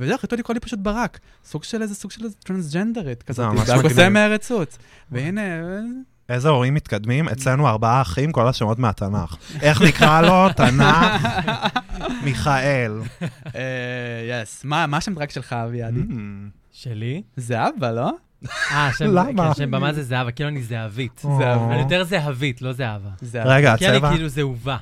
[0.00, 1.18] וזהו, החליטו לקרוא לי פשוט ברק.
[1.44, 3.46] סוג של איזה סוג של איזה טרנסג'נדרית כזאת.
[3.46, 3.96] ממש זה היה מגניב.
[3.96, 4.78] קוסם מהרצוץ.
[5.12, 5.40] והנה,
[6.28, 7.28] איזה הורים מתקדמים?
[7.28, 9.36] אצלנו ארבעה אחים, כל השמות מהתנ"ך.
[9.60, 10.52] איך נקרא לו?
[10.52, 11.26] תנ"ך?
[12.24, 12.92] מיכאל.
[13.54, 14.64] אה, יס.
[14.64, 16.00] מה מה השם דרג שלך, אביעדי?
[16.00, 16.14] Mm.
[16.72, 17.22] שלי?
[17.36, 18.10] זה אבא, לא?
[18.70, 19.48] אה, שם, למה?
[19.48, 21.18] כן, שם במה זה זהבה, כאילו אני זהבית.
[21.22, 21.72] זהבה.
[21.72, 23.10] אני יותר זהבית, לא זהבה.
[23.34, 24.10] רגע, כי אני הצבע?
[24.12, 24.76] כאילו זהובה.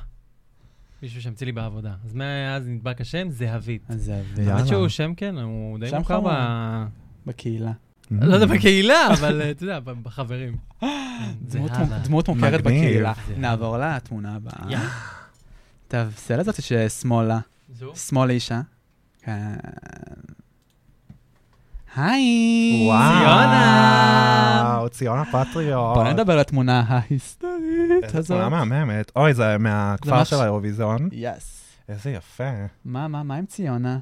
[1.01, 1.93] מישהו שהמציא לי בעבודה.
[2.05, 3.81] אז מאז נדבק השם, זהבית.
[3.89, 4.41] אז זה אבי.
[4.41, 4.55] יאללה.
[4.55, 6.19] האמת שהוא שם, כן, הוא די שם מוכר.
[7.25, 7.71] בקהילה.
[8.11, 10.55] לא יודע, בקהילה, אבל אה, אתה יודע, בחברים.
[12.03, 12.61] דמות מוכרת.
[12.61, 13.13] בקהילה.
[13.37, 14.79] נעבור לתמונה הבאה.
[15.87, 17.39] טוב, סלע זאת ששמאלה.
[17.73, 17.95] זו?
[17.95, 18.61] שמאל אישה.
[19.21, 19.53] כן.
[21.95, 22.89] היי.
[22.89, 24.63] ציונה.
[24.75, 25.95] וואו, ציונה פטריוט.
[25.95, 28.37] בוא נדבר על התמונה ההיסטורית הזאת.
[28.37, 29.11] תמונה מהממת.
[29.15, 31.09] אוי, זה מהכפר של האירוויזיון.
[31.11, 31.61] יס.
[31.89, 32.51] איזה יפה.
[32.85, 33.97] מה, מה, מה עם ציונה?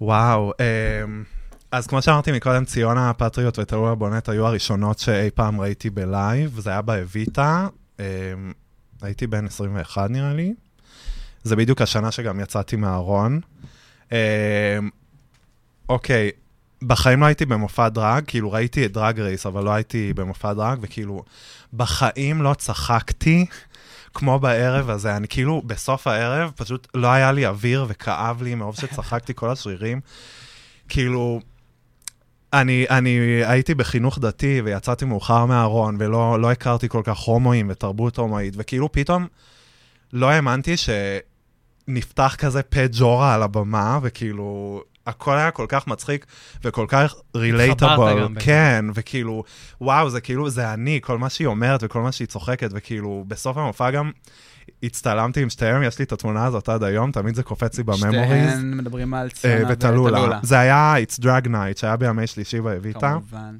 [0.00, 0.52] וואו,
[1.04, 1.24] אמ,
[1.76, 6.60] אז כמו שאמרתי מקודם, ציונה הפטריוט וטלולה בונט היו הראשונות שאי פעם ראיתי ב live,
[6.60, 7.68] זה היה באוויטה,
[8.00, 8.04] אמ,
[9.02, 10.54] הייתי בן 21 נראה לי.
[11.42, 13.40] זה בדיוק השנה שגם יצאתי מהארון.
[14.12, 14.16] אמ,
[15.88, 16.30] אוקיי,
[16.82, 20.78] בחיים לא הייתי במופע דראג, כאילו ראיתי את Drag Race, אבל לא הייתי במופע דראג,
[20.82, 21.22] וכאילו,
[21.74, 23.46] בחיים לא צחקתי
[24.14, 25.16] כמו בערב הזה.
[25.16, 30.00] אני כאילו, בסוף הערב, פשוט לא היה לי אוויר וכאב לי מרוב שצחקתי כל השרירים.
[30.88, 31.40] כאילו,
[32.60, 38.18] אני, אני הייתי בחינוך דתי ויצאתי מאוחר מהארון, ולא לא הכרתי כל כך הומואים ותרבות
[38.18, 39.26] הומואית, וכאילו פתאום
[40.12, 46.26] לא האמנתי שנפתח כזה פה ג'ורה על הבמה, וכאילו, הכל היה כל כך מצחיק
[46.64, 48.22] וכל כך רילייטאבל.
[48.22, 48.44] גם בטח.
[48.44, 49.44] כן, וכאילו,
[49.80, 53.56] וואו, זה כאילו, זה אני, כל מה שהיא אומרת וכל מה שהיא צוחקת, וכאילו, בסוף
[53.56, 54.10] המופע גם
[54.82, 58.50] הצטלמתי עם שתיהם, יש לי את התמונה הזאת עד היום, תמיד זה קופץ לי בממוריז.
[58.50, 60.38] שתיהן מדברים על אה, ציונה ותלולה.
[60.42, 63.18] זה היה It's Drag Night, שהיה בימי שלישי באביטה.
[63.30, 63.56] כמובן.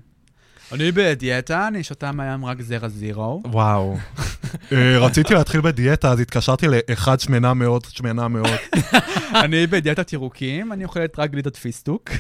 [0.73, 3.43] אני בדיאטה, אני שותה מהים רק זרע זירו.
[3.45, 3.97] וואו.
[4.73, 8.59] אה, רציתי להתחיל בדיאטה, אז התקשרתי לאחד שמנה מאוד, שמנה מאוד.
[9.45, 12.11] אני בדיאטת ירוקים, אני אוכלת רק גלידת פיסטוק.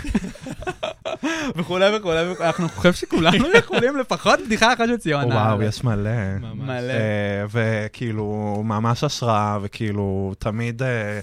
[1.57, 2.21] וכולי וכולי.
[2.41, 5.35] אנחנו חושב שכולנו יכולים לפחות בדיחה אחת של ציונה.
[5.35, 6.39] וואו, יש מלא.
[6.55, 6.93] מלא.
[6.93, 11.21] אה, וכאילו, ממש השראה, וכאילו, תמיד אה,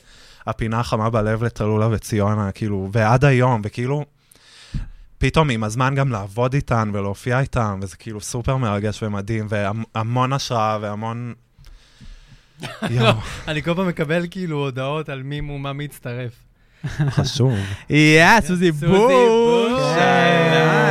[0.47, 4.05] הפינה החמה בלב לטלולה וציונה, כאילו, ועד היום, וכאילו,
[5.17, 10.77] פתאום עם הזמן גם לעבוד איתן ולהופיע איתן, וזה כאילו סופר מרגש ומדהים, והמון השראה
[10.81, 11.33] והמון...
[12.89, 13.13] יואו.
[13.47, 16.42] אני כל פעם מקבל כאילו הודעות על מי מו מה מצטרף.
[17.09, 17.53] חשוב.
[17.89, 18.71] יא, סוזי.
[18.79, 19.11] שלום,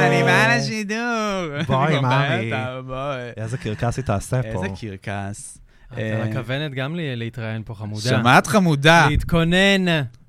[0.07, 1.65] אני בא לשידור.
[1.67, 2.51] בואי, מאמי.
[3.37, 4.49] איזה קרקס היא תעשה פה.
[4.49, 5.59] איזה קרקס.
[5.93, 8.01] את אה, על הכוונת גם לי- להתראיין פה חמודה.
[8.03, 9.07] שמעת חמודה?
[9.11, 9.85] להתכונן.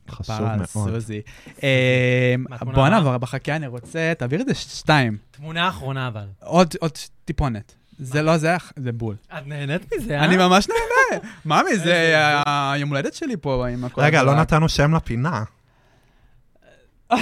[0.09, 0.66] חשוב מאוד.
[0.66, 1.22] סוזי.
[1.64, 2.89] אה, בוא?
[2.89, 5.18] נעבור בחכה, אני רוצה, תעביר את זה שתיים.
[5.32, 6.26] תמונה אחרונה אבל.
[6.39, 6.91] עוד עוד
[7.26, 7.76] טיפונת.
[7.99, 9.15] זה לא זה, זה בול.
[9.37, 10.25] את נהנית מזה, אה?
[10.25, 11.23] אני ממש נהנה.
[11.45, 12.15] ממי, זה
[12.45, 14.01] היום הולדת שלי פה עם הכל.
[14.01, 14.35] רגע, לא.
[14.35, 15.43] נתנו שם לפינה.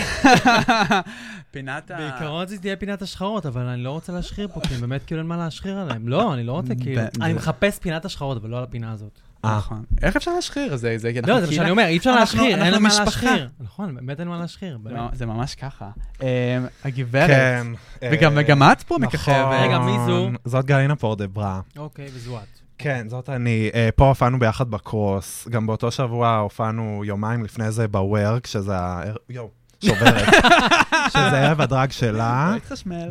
[1.51, 1.97] פינת ה...
[1.97, 5.27] בעיקרון זה תהיה פינת השחרות, אבל אני לא רוצה להשחיר פה, כי באמת כאילו אין
[5.27, 6.07] מה להשחיר עליהם.
[6.07, 7.01] לא, אני לא רוצה כאילו...
[7.21, 9.19] אני מחפש פינת השחרות, אבל לא על הפינה הזאת.
[9.45, 9.83] אה, נכון.
[10.01, 10.77] איך אפשר להשחיר?
[10.77, 13.03] זה, זה, לא, זה מה שאני אומר, אי אפשר להשחיר, אין משפחה.
[13.03, 13.49] להשחיר.
[13.59, 14.77] נכון, באמת אין מה להשחיר.
[14.85, 15.89] לא, זה ממש ככה.
[16.23, 17.27] אה, הגברת.
[17.27, 17.67] כן.
[18.11, 19.07] וגם אה, וגם את פה נכון.
[19.07, 19.59] מככבת.
[19.61, 20.29] רגע, מי זו?
[20.45, 21.61] זאת גלינה פורדברה.
[21.77, 22.59] אוקיי, וזו את.
[22.77, 23.69] כן, זאת אני.
[23.73, 25.47] אה, פה הופענו ביחד בקרוס.
[25.47, 29.03] גם באותו שבוע הופענו יומיים לפני זה בוורק, שזה ה...
[29.29, 29.49] יואו,
[29.85, 30.27] שוברת.
[31.13, 32.49] שזה ערב הדרג שלה.
[32.51, 33.09] לא התחשמל.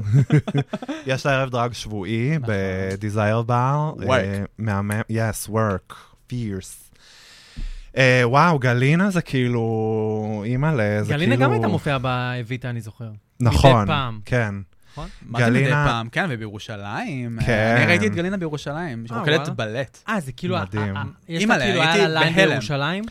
[1.07, 2.55] יש לה ערב דרג שבועי נכון.
[2.93, 3.93] בדיזייר בר.
[3.99, 4.05] Work.
[4.59, 5.95] מהמם, yes, work,
[6.31, 6.97] fierce.
[7.97, 11.19] אה, וואו, גלינה זה כאילו, אימא'לה, זה כאילו...
[11.19, 13.11] גלינה גם הייתה מופיעה באביטה, אני זוכר.
[13.41, 14.21] נכון, מדי פעם.
[14.25, 14.55] כן.
[14.97, 15.05] מה
[15.39, 16.09] זה מדי גלינה- פעם?
[16.09, 17.39] כן, ובירושלים.
[17.47, 17.75] כן.
[17.77, 19.45] אני ראיתי את גלינה בירושלים, אה, וואלה.
[19.51, 19.99] בלט.
[20.09, 20.57] אה, זה כאילו...
[20.57, 20.95] מדהים.
[21.29, 22.51] יש אימא'לה, לה כאילו, היה הייתי לה ליין בהלם.
[22.51, 23.05] בירושלים.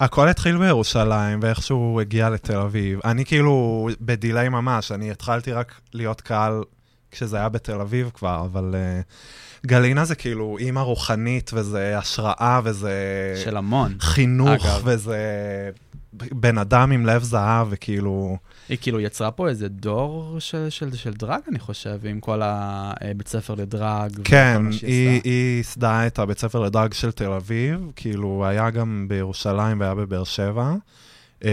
[0.00, 3.00] הכל התחיל בירושלים, ואיכשהו הגיע לתל אביב.
[3.04, 6.62] אני כאילו בדיליי ממש, אני התחלתי רק להיות קהל
[7.10, 9.04] כשזה היה בתל אביב כבר, אבל uh,
[9.66, 12.92] גלינה זה כאילו אימא רוחנית, וזה השראה, וזה
[13.44, 13.96] של המון.
[14.00, 14.82] חינוך, אגב.
[14.84, 15.18] וזה
[16.12, 18.36] בן אדם עם לב זהב, וכאילו...
[18.68, 23.28] היא כאילו יצרה פה איזה דור של, של, של דרג, אני חושב, עם כל הבית
[23.28, 24.10] ספר לדרג.
[24.24, 24.62] כן.
[24.82, 30.24] היא ייסדה את הבית ספר לדרג של תל אביב, כאילו, היה גם בירושלים והיה בבאר
[30.24, 30.72] שבע.
[31.44, 31.48] אמ,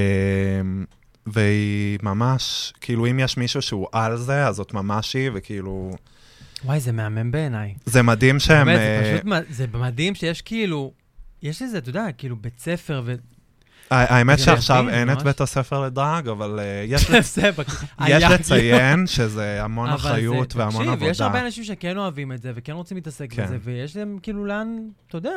[1.27, 5.91] והיא ממש, כאילו, אם יש מישהו שהוא על זה, אז זאת ממש היא, וכאילו,
[6.65, 7.73] וואי, זה מהמם בעיניי.
[7.85, 8.65] זה מדהים שהם...
[8.65, 10.91] באמת, אה, זה פשוט, מ- זה מדהים שיש כאילו,
[11.43, 13.15] יש לזה, אתה יודע, כאילו בית ספר ו...
[13.95, 15.23] האמת זה שעכשיו אין את.
[15.23, 17.49] בית הספר לדרג, אבל אה, יש זה,
[18.29, 21.11] לציין שזה המון זה- אחריות והמון תקשיב, עבודה.
[21.11, 23.43] יש הרבה אנשים שכן אוהבים את זה וכן רוצים להתעסק כן.
[23.45, 24.67] בזה, ויש להם כאילו לאן,
[25.07, 25.31] אתה יודע,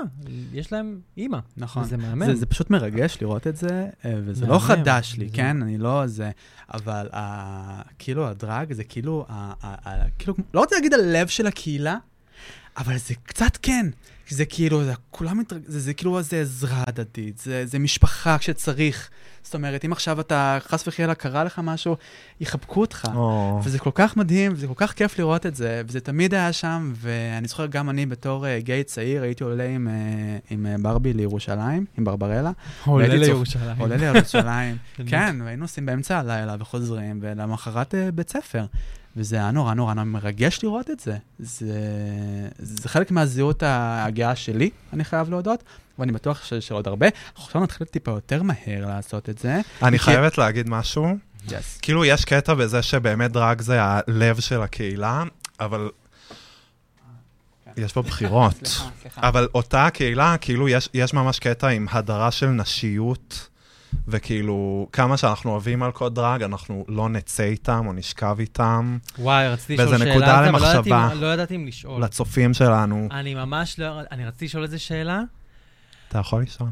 [0.53, 1.39] יש להם אימא.
[1.57, 1.83] נכון.
[1.83, 2.25] וזה מהמם.
[2.27, 3.69] זה, זה פשוט מרגש לראות את זה,
[4.05, 4.47] אה, וזה.
[4.47, 5.63] לא חדש לי, זה- כן?
[5.63, 6.31] אני לא זה,
[6.75, 7.09] אבל
[7.99, 9.27] כאילו הדרג זה כאילו,
[10.19, 11.97] כאילו, לא רוצה להגיד הלב של הקהילה,
[12.77, 13.87] אבל זה קצת כן.
[14.31, 15.63] זה כאילו, זה כולם מתרג...
[15.67, 19.11] זה, זה כאילו, זה עזרה הדדית, זה, זה משפחה כשצריך.
[19.43, 21.97] זאת אומרת, אם עכשיו אתה, חס וחלילה, קרה לך משהו,
[22.41, 23.09] יחבקו אותך.
[23.15, 26.53] או, וזה כל כך מדהים, וזה כל כך כיף לראות את זה, וזה תמיד היה
[26.53, 30.83] שם, ואני זוכר גם אני בתור uh, גיי צעיר, הייתי עולה עם, uh, עם uh,
[30.83, 32.51] ברבי לירושלים, עם ברברלה,
[32.85, 33.79] עולה צופ- לירושלים.
[33.79, 35.11] עולה לירושלים, באמת.
[35.11, 38.65] כן, והיינו עושים באמצע הלילה וחוזרים, ולמחרת uh, בית ספר.
[39.17, 41.17] וזה היה נורא נורא מרגש לראות את זה.
[41.39, 41.81] זה,
[42.59, 43.63] זה חלק מהזהות
[44.19, 45.65] הגאה שלי, אני חייב להודות,
[45.99, 47.07] ואני בטוח ש- של עוד הרבה.
[47.35, 49.61] עכשיו נתחיל טיפה יותר מהר לעשות את זה.
[49.83, 51.17] אני כי- חייבת להגיד משהו.
[51.49, 51.53] Yes.
[51.83, 55.23] כאילו, יש קטע בזה שבאמת דרג זה הלב של הקהילה,
[55.61, 55.91] אבל
[57.77, 58.55] יש פה בחירות.
[58.67, 59.29] סליחה, סליחה.
[59.29, 63.49] אבל אותה קהילה, כאילו, יש, יש ממש קטע עם הדרה של נשיות,
[64.09, 68.99] וכאילו, כמה שאנחנו אוהבים מלכות דרג, אנחנו לא נצא איתם או נשכב איתם.
[69.19, 71.13] וואי, רציתי וזה לשאול שאלה, נקודה על זה, אבל לא ידעתי למחשבה.
[71.13, 72.03] אם- לא ידעתי אם לשאול.
[72.05, 73.09] לצופים שלנו.
[73.11, 74.01] אני ממש לא...
[74.13, 75.21] אני רציתי לשאול איזה שאלה,
[76.09, 76.69] אתה יכול לשאול.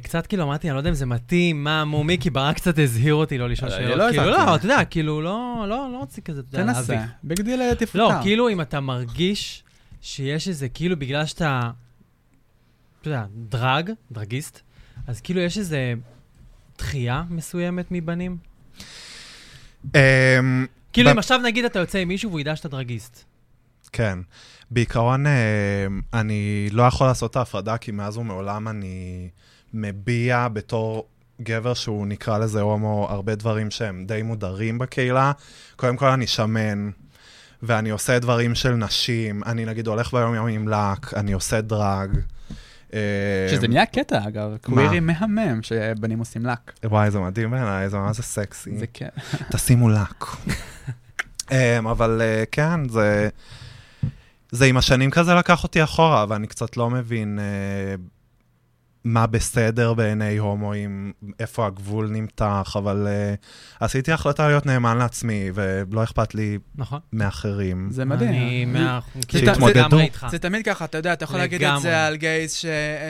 [0.00, 3.14] וקצת כאילו אמרתי, אני לא יודע אם זה מתאים, מה, מו, מיקי ברק קצת הזהיר
[3.14, 3.98] אותי לא לשאול אני שאלות.
[3.98, 4.30] לא כאילו.
[4.30, 7.10] לא, אתה יודע, כאילו, לא, לא, לא רציתי כזה, אתה יודע, תנסה, להביך.
[7.22, 7.98] big deal תפוטר.
[8.08, 9.64] לא, כאילו אם אתה מרגיש
[10.00, 11.70] שיש איזה, כאילו בגלל שאתה,
[13.00, 14.60] אתה יודע, דראג, דראגיסט,
[15.06, 15.94] אז כאילו יש איזה
[16.80, 18.36] דחייה מסוימת מבנים?
[19.84, 23.24] אמ, כאילו אם עכשיו נגיד אתה יוצא עם מישהו והוא ידע שאתה דרגיסט.
[23.92, 24.18] כן.
[24.70, 29.28] בעיקרון, אה, אני לא יכול לעשות את ההפרדה, כי מאז ומעולם אני
[29.74, 31.06] מביע בתור
[31.42, 35.32] גבר שהוא נקרא לזה הומו, הרבה דברים שהם די מודרים בקהילה.
[35.76, 36.90] קודם כל, אני שמן,
[37.62, 39.44] ואני עושה דברים של נשים.
[39.46, 42.10] אני נגיד הולך ביום יום עם לק, אני עושה דרג.
[42.94, 46.72] אה, שזה נהיה קטע, אגב, קווירי מהמם שבנים עושים לק.
[46.84, 48.78] וואי, זה מדהים בעיניי, זה ממש סקסי.
[48.78, 49.08] זה כן.
[49.52, 50.24] תשימו לק.
[51.50, 53.28] אמ, אבל אה, כן, זה...
[54.52, 57.38] זה עם השנים כזה לקח אותי אחורה, ואני קצת לא מבין...
[59.04, 66.02] מה בסדר בעיני הומואים, איפה הגבול נמתח, אבל uh, עשיתי החלטה להיות נאמן לעצמי, ולא
[66.02, 66.98] אכפת לי נכון.
[67.12, 67.88] מאחרים.
[67.90, 68.30] זה מדהים.
[68.32, 68.98] אני מאה...
[69.32, 69.78] שהתמודדו.
[69.80, 70.26] לגמרי איתך.
[70.30, 71.80] זה תמיד ככה, אתה יודע, אתה יכול להגיד את.
[71.82, 72.64] זה על גייז ש-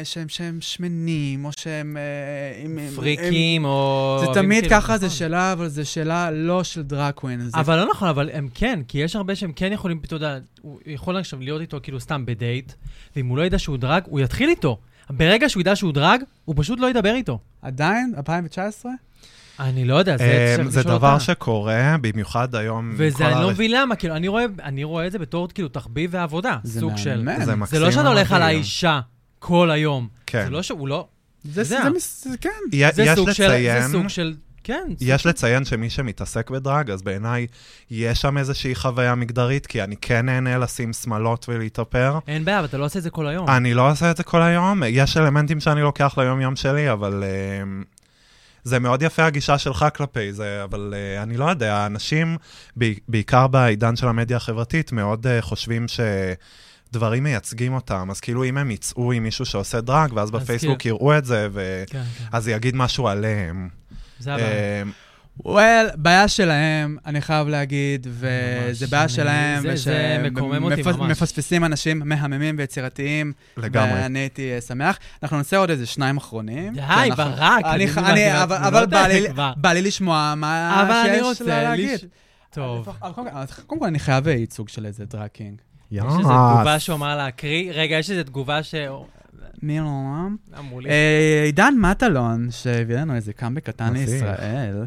[0.04, 1.96] שהם- שהם שמנים, או שהם...
[1.96, 4.18] אה, פריקים או...
[4.20, 5.18] זה תמיד כאילו, ככה, זה נכון.
[5.18, 7.40] שאלה, אבל זו שאלה לא של דראג קווין.
[7.40, 10.38] זה- אבל לא נכון, אבל הם כן, כי יש הרבה שהם כן יכולים, אתה יודע,
[10.62, 12.72] הוא יכול עכשיו להיות איתו כאילו סתם בדייט,
[13.16, 14.78] ואם הוא לא ידע שהוא דרג, הוא יתחיל איתו.
[15.10, 17.38] ברגע שהוא ידע שהוא דרג, הוא פשוט לא ידבר איתו.
[17.62, 18.14] עדיין?
[18.16, 18.92] 2019?
[19.60, 21.18] אני לא יודע, זה אה, זה דבר.
[21.18, 22.90] שקורה, במיוחד היום.
[22.96, 26.10] וזה, אני לא מבין למה, כאילו, אני רואה, אני רואה את זה בתור כאילו תחביב
[26.12, 26.56] ועבודה.
[26.62, 27.28] זה סוג של...
[27.44, 27.78] זה מקסים.
[27.78, 28.42] זה לא שאתה הולך על.
[28.42, 29.00] האישה
[29.38, 30.08] כל היום.
[30.26, 30.44] כן.
[30.44, 31.08] זה לא שהוא לא...
[31.44, 32.48] זה, זה זה, כן.
[32.92, 34.34] זה יש סוג של...
[34.64, 34.88] כן.
[35.00, 37.46] יש לציין שמי שמתעסק בדרג, אז בעיניי
[37.90, 42.18] יש שם איזושהי חוויה מגדרית, כי אני כן נהנה לשים שמלות ולהתאפר.
[42.28, 43.48] אין בעיה, אבל אתה לא עושה את זה כל היום.
[43.48, 47.86] אני לא עושה את זה כל היום, יש אלמנטים שאני לוקח ליום-יום שלי, אבל uh,
[48.64, 52.36] זה מאוד יפה הגישה שלך כלפי זה, אבל uh, אני לא יודע, אנשים,
[53.08, 56.00] בעיקר בעידן של המדיה החברתית, מאוד uh, חושבים ש...
[56.92, 61.18] דברים מייצגים אותם, אז כאילו אם הם יצאו עם מישהו שעושה דרג, ואז בפייסבוק יראו
[61.18, 61.84] את זה, ו...
[61.86, 62.24] כן, כן.
[62.32, 63.68] אז יגיד משהו עליהם.
[64.20, 64.48] זה הבעיה.
[64.48, 64.82] אה,
[65.46, 68.86] well, בעיה שלהם, אני חייב להגיד, וזה.
[68.86, 71.10] בעיה שלהם, זה- זה מקומם אותי ומפס- ממש.
[71.10, 73.92] מפספסים אנשים מהממים ויצירתיים, לגמרי.
[73.94, 74.98] ואני הייתי אה, שמח.
[75.22, 76.74] אנחנו נעשה עוד איזה שניים אחרונים.
[76.74, 76.80] די,
[77.16, 77.64] ברק,
[78.42, 78.86] אבל- אבל
[79.56, 82.00] בא לי- לשמוע מה אבל אני שיש רוצה לה להגיד.
[82.50, 82.88] טוב.
[83.02, 85.60] אבל קודם כל- קודם כל, אני חייב ייצוג של איזה drag king.
[85.92, 87.72] יש איזו תגובה שהוא אמר להקריא.
[87.74, 88.74] רגע, יש איזו תגובה ש...
[89.62, 89.80] מי?
[90.58, 90.90] אמרו לי.
[90.90, 93.92] אה, עידן מטלון, שהביא לנו איזה קאמבק קטן.
[93.92, 94.84] לישראל.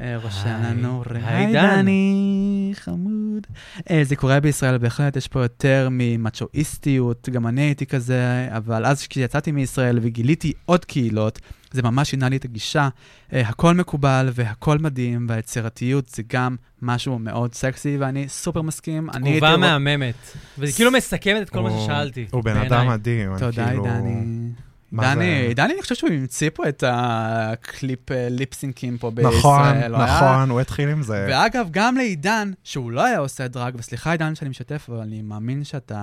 [0.00, 0.62] אה, רושם.
[0.64, 1.52] לנו, היי.
[1.52, 3.46] דני, חמוד.
[3.90, 9.06] אה, זה קורה בישראל בהחלט, יש פה יותר ממצ'ואיסטיות, גם אני הייתי כזה, אבל אז
[9.06, 11.40] כשיצאתי מישראל וגיליתי עוד קהילות,
[11.72, 12.88] זה ממש שינה לי את הגישה.
[13.32, 19.08] אה, הכל מקובל והכל מדהים, והיצירתיות זה גם משהו מאוד סקסי, ואני סופר מסכים.
[19.12, 20.14] תגובה מהממת.
[20.58, 22.26] וזה כאילו מסכמת את כל מה הוא- ששאלתי.
[22.30, 22.56] הוא בן.
[22.56, 23.30] אדם מדהים.
[23.30, 23.84] אני תודה, כאילו-
[25.00, 25.14] דני.
[25.48, 25.54] זה?
[25.54, 29.34] דני, אני חושב שהוא המציא פה את הקליפ אה, ליפסינקים פה בישראל.
[29.38, 31.26] נכון, היה- נכון, הוא התחיל עם זה.
[31.30, 35.64] ואגב, גם לעידן, שהוא לא היה עושה דרג, וסליחה עידן שאני משתף, אבל אני מאמין
[35.64, 35.96] שאתה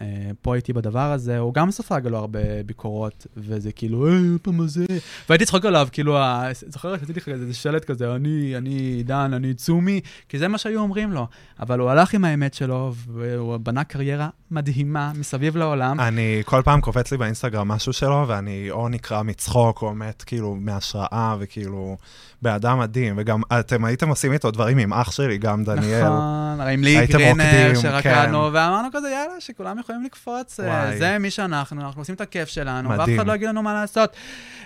[0.00, 0.06] אה,
[0.42, 4.84] פה איתי בדבר הזה, הוא גם ספג לו הרבה ביקורות, וזה כאילו, היי, פעם הזה.
[5.28, 9.54] והייתי צחוק עליו, כאילו, ה- זוכר, עשיתי לך איזה שלט כזה, אני, אני עידן, אני
[9.54, 11.26] צומי, כי זה מה שהיו אומרים לו.
[11.60, 16.00] אבל הוא הלך עם האמת שלו, והוא בנה קריירה מדהימה מסביב לעולם.
[16.00, 20.56] אני, כל פעם קופץ לי באינסטגרם משהו שלו, ואני או נקרע מצחוק, או מת כאילו
[20.60, 21.96] מהשראה, וכאילו,
[22.42, 23.14] בן אדם מדהים.
[23.18, 26.04] וגם אתם הייתם עושים איתו דברים עם אח שלי, גם דניאל.
[26.04, 30.98] נכון, הרי עם לי גרינר רוקדים, שרקדנו, ואמרנו כזה, יאללה, שכולם יכולים לקפוץ, אה, וואי.
[30.98, 33.18] זה מי שאנחנו, אנחנו עושים את הכיף שלנו, ואף מדהים.
[33.18, 34.16] אחד לא יגיד לנו מה לעשות.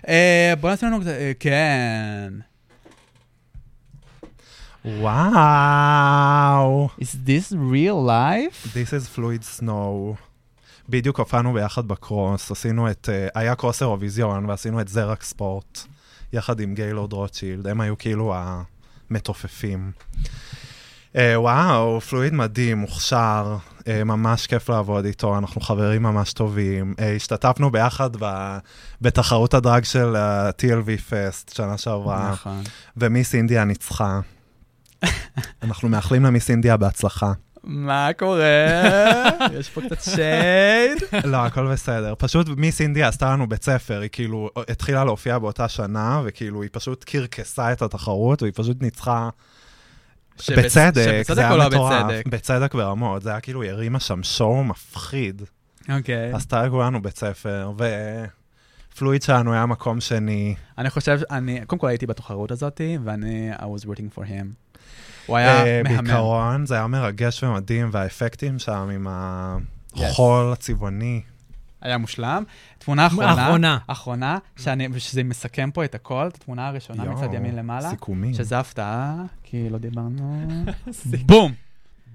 [0.08, 2.32] אה, בוא נעשה לנו כזה, אה, כן.
[4.84, 6.88] וואו.
[7.00, 8.74] Is this real life?
[8.74, 10.16] This is fluid snow.
[10.88, 15.78] בדיוק הופענו ביחד בקרוס, עשינו את, אה, היה קרוס אירוויזיון, ועשינו את זרק ספורט,
[16.32, 18.34] יחד עם גיילורד רוטשילד, הם היו כאילו
[19.10, 19.90] המתופפים.
[21.16, 23.56] אה, וואו, פלואיד מדהים, מוכשר,
[23.88, 26.94] אה, ממש כיף לעבוד איתו, אנחנו חברים ממש טובים.
[27.16, 28.58] השתתפנו ביחד ב,
[29.00, 32.62] בתחרות הדרג של ה-TLV פסט שנה שעברה, נכון.
[32.96, 34.20] ומיס אינדיה ניצחה.
[35.62, 37.32] אנחנו מאחלים למיס אינדיה בהצלחה.
[37.64, 38.66] מה קורה?
[39.58, 41.24] יש פה קצת שייד.
[41.24, 42.14] לא, הכל בסדר.
[42.18, 46.70] פשוט מיס אינדיה עשתה לנו בית ספר, היא כאילו התחילה להופיע באותה שנה, וכאילו היא
[46.72, 49.28] פשוט קרקסה את התחרות, והיא פשוט ניצחה
[50.38, 50.70] בצדק,
[51.04, 52.04] שבצדק זה היה לא מטורף.
[52.04, 52.26] בצדק?
[52.26, 55.42] בצדק ברמות, זה היה כאילו, היא הרימה שם שואו מפחיד.
[55.88, 56.32] אוקיי.
[56.32, 57.72] עשתה לכולנו בית ספר,
[58.92, 60.54] ופלואיד שלנו היה מקום שני.
[60.78, 64.67] אני חושב, אני, קודם כל הייתי בתחרות הזאת, ואני, I was rooting for him.
[65.28, 66.04] הוא היה אה, מהמם.
[66.04, 71.20] בעיקרון, זה היה מרגש ומדהים, והאפקטים שם עם החול הצבעוני.
[71.80, 72.44] היה מושלם.
[72.78, 73.32] תמונה אחרונה.
[73.44, 73.78] אחרונה.
[73.86, 78.34] אחרונה, שאני, שזה מסכם פה את הכל, את התמונה הראשונה יואו, מצד ימין למעלה, סיכומים.
[78.34, 80.46] שזה הפתעה, כי לא דיברנו.
[81.26, 81.52] בום!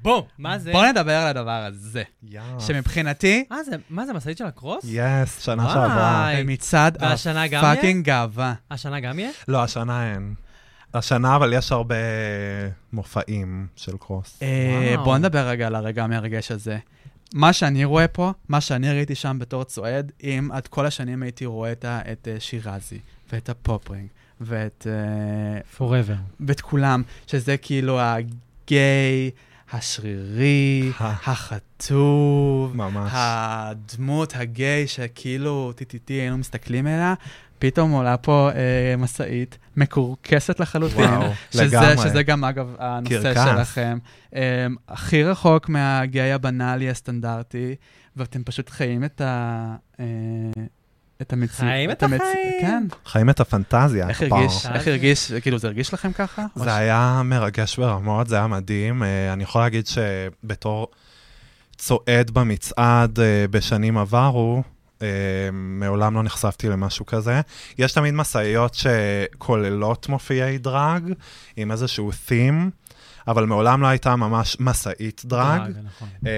[0.01, 0.21] בום!
[0.37, 0.71] מה זה?
[0.71, 2.43] בוא נדבר על הדבר הזה, יאו.
[2.59, 3.75] שמבחינתי, מה זה?
[3.89, 4.85] מה זה, משאית של הקרוס?
[4.87, 5.73] יס, שנה וואי.
[5.73, 6.31] שעברה.
[6.45, 6.97] מצעד
[7.51, 8.53] גם הפאקינג גאווה.
[8.71, 9.31] השנה גם יהיה?
[9.47, 10.33] לא, השנה אין.
[10.93, 11.95] השנה, אבל יש הרבה
[12.93, 14.39] מופעים של קרוס.
[14.41, 14.95] אה.
[15.03, 16.77] בוא נדבר רגע על הרגע המרגש הזה.
[17.33, 21.45] מה שאני רואה פה, מה שאני ראיתי שם בתור צועד, אם עד כל השנים הייתי
[21.45, 22.99] רואה את אה, שירזי,
[23.33, 24.07] ואת הפופרינג,
[24.41, 24.87] ואת...
[24.89, 26.45] אה, forever.
[26.47, 29.31] ואת כולם, שזה כאילו הגיי
[29.71, 30.91] השרירי,
[31.27, 33.11] החטוב, ממש.
[33.13, 37.13] הדמות הגיי שכאילו טיטיטי היינו מסתכלים אליה,
[37.63, 40.99] פתאום עולה פה אה, משאית מקורקסת לחלוטין.
[41.05, 41.97] וואו, שזה, לגמרי.
[41.97, 43.43] שזה גם אגב הנושא קרקס.
[43.55, 43.97] שלכם.
[44.35, 44.41] אה,
[44.89, 47.75] הכי רחוק מהגיי הבנאלי הסטנדרטי,
[48.17, 49.75] ואתם פשוט חיים את ה...
[49.99, 50.05] אה,
[51.21, 51.59] את המציאות.
[51.71, 52.61] חיים את המצ- החיים.
[52.61, 52.83] כן.
[53.05, 54.09] חיים את הפנטזיה.
[54.09, 54.21] איך.
[54.21, 56.45] הרגיש, איך הרגיש, כאילו זה הרגיש לכם ככה?
[56.55, 59.03] או ש- זה היה מרגש ברמות, זה היה מדהים.
[59.03, 60.87] אה, אני יכול להגיד שבתור
[61.77, 64.63] צועד במצעד אה, בשנים עברו,
[65.53, 67.41] מעולם לא נחשפתי למשהו כזה.
[67.77, 71.13] יש תמיד משאיות שכוללות מופיעי דרג,
[71.57, 72.69] עם איזשהו theme,
[73.27, 75.61] אבל מעולם לא הייתה ממש משאית דרג.
[75.83, 76.07] נכון.
[76.25, 76.31] אה,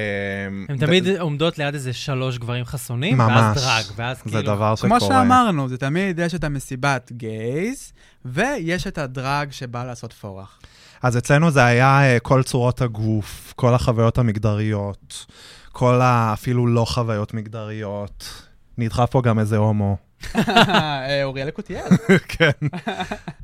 [0.70, 3.20] הן תמיד עומדות ליד איזה שלוש גברים חסונים.
[3.20, 4.42] ואז דרג, ואז זה כאילו...
[4.42, 5.00] דבר שקורה.
[5.00, 7.94] כמו שאמרנו, זה תמיד יש את המסיבת גייז,
[8.26, 10.60] ויש את הדרג שבא לעשות פורח.
[11.02, 15.26] אז אצלנו זה היה אה, כל צורות הגוף, כל החוויות המגדריות,
[15.72, 16.34] כל ה...
[16.34, 18.45] אפילו לא חוויות מגדריות.
[18.78, 19.98] נדחף פה גם איזה הומו.
[20.36, 21.90] אה, אוריאל יקותיאל.
[22.28, 22.52] כן.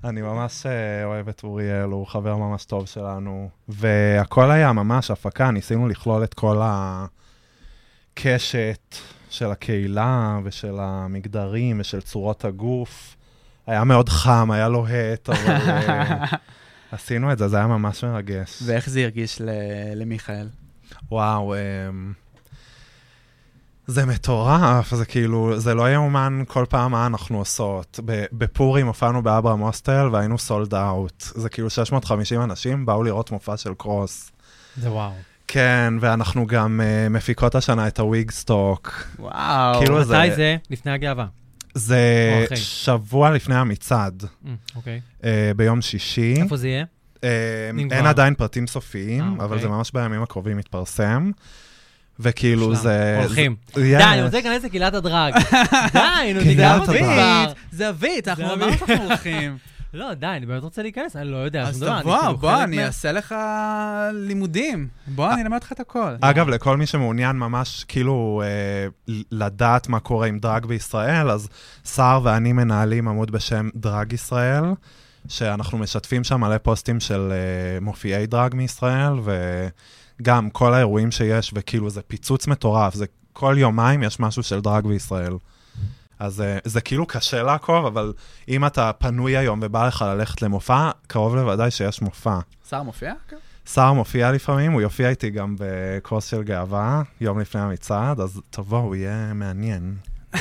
[0.04, 3.50] אני ממש אה, אוהב את אוריאל, הוא חבר ממש טוב שלנו.
[3.70, 6.62] והכל היה ממש הפקה, ניסינו לכלול את כל
[8.14, 8.96] הקשת
[9.30, 13.16] של הקהילה ושל המגדרים ושל צורות הגוף.
[13.68, 16.26] היה מאוד חם, היה לוהט, אבל אה,
[16.92, 18.60] עשינו את זה, זה היה ממש מרגש.
[18.66, 19.42] ואיך זה הרגיש
[19.96, 20.48] למיכאל?
[21.12, 22.14] וואו, אמ,
[23.88, 28.00] זה מטורף, זה כאילו, זה לא יאומן כל פעם מה אנחנו עושות.
[28.32, 31.24] בפורים הופענו באברהם הוסטל והיינו סולד אאוט.
[31.36, 34.32] זה כאילו 650 אנשים באו לראות מופע של קרוס.
[34.78, 35.12] זה וואו.
[35.48, 39.04] כן, ואנחנו גם uh, מפיקות השנה את הוויג סטוק.
[39.20, 39.80] וואו.
[39.80, 40.58] כאילו זה- מתי זה?
[40.70, 41.26] לפני הגאווה.
[41.74, 42.46] זה.
[42.56, 45.02] שבוע לפני המצעד, Mm, אוקיי.
[45.22, 45.24] uh,
[45.56, 46.34] ביום שישי.
[46.42, 46.86] איפה זה יהיה?
[47.74, 48.06] אם אין.
[48.06, 49.62] עדיין פרטים אה, סופיים, אבל אוקיי.
[49.62, 51.32] זה ממש בימים הקרובים מתפרסם.
[52.22, 52.76] וכאילו.
[52.76, 53.19] זה...
[53.24, 53.55] הולכים.
[53.74, 54.22] זה- די, אני.
[54.24, 55.34] רוצה להיכנס לקהילת הדרג.
[55.93, 56.78] די, נו, תיגע.
[56.78, 57.51] אותי כבר.
[57.72, 58.53] זווית, אנחנו.
[58.53, 59.57] אמרנו שאנחנו הולכים.
[59.93, 61.61] לא, די, אני באמת רוצה להיכנס, אני לא יודע.
[61.63, 63.36] אז תבוא, כאילו בוא, אני אעשה לך
[64.13, 64.88] לימודים.
[65.07, 66.13] בוא, אני אלמד אותך את הכל.
[66.22, 71.49] אגב, לכל מי שמעוניין ממש כאילו אה, לדעת מה קורה עם דרג בישראל, אז
[71.86, 74.63] סער ואני מנהלים עמוד בשם דרג ישראל,
[75.28, 79.13] שאנחנו משתפים שם מלא פוסטים של אה, מופיעי דרג מישראל,
[80.22, 84.88] וגם כל האירועים שיש, וכאילו זה פיצוץ מטורף, זה כל יומיים יש משהו של דרג
[84.88, 85.34] בישראל.
[86.19, 88.13] אז אה, זה כאילו קשה לעקוב, אבל
[88.47, 92.39] אם אתה פנוי היום ובא לך ללכת למופע, קרוב לוודאי שיש מופע.
[92.69, 93.13] שר מופיע?
[93.65, 98.95] סער מופיע לפעמים, הוא יופיע איתי גם בקורס של גאווה, יום לפני המצעד, אז תבואו,
[98.95, 99.95] יהיה מעניין.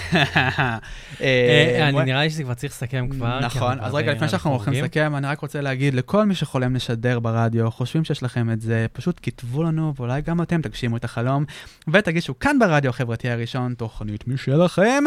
[1.21, 3.41] אה, אני נראה לי שזה כבר צריך לסכם כבר.
[3.41, 4.73] נכון, אז רגע, לפני שאנחנו הולכים.
[4.73, 8.87] לסכם, אני רק רוצה להגיד לכל מי שחולם לשדר ברדיו, חושבים שיש לכם את זה,
[8.93, 11.45] פשוט כתבו לנו, ואולי גם אתם תגשימו את החלום,
[11.93, 15.05] ותגישו כאן ברדיו החברתי הראשון, תוכנית משלכם.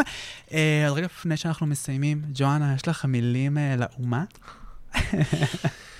[0.52, 4.24] אה, אז רגע לפני שאנחנו מסיימים, ג'ואנה, יש לך מילים אה, לאומה?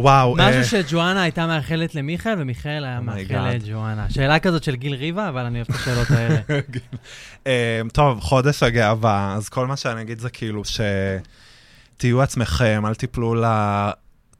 [0.00, 3.50] וואו, אה, משהו שג'ואנה הייתה מאחלת למיכאל, ומיכאל היה Oh מאחל.
[3.50, 4.10] לג'ואנה.
[4.10, 6.40] שאלה כזאת של גיל ריבה, אבל אני אוהב את השאלות האלה.
[7.46, 13.34] אה, טוב, חודש הגאווה, אז כל מה שאני אגיד זה כאילו שתהיו עצמכם, אל תיפלו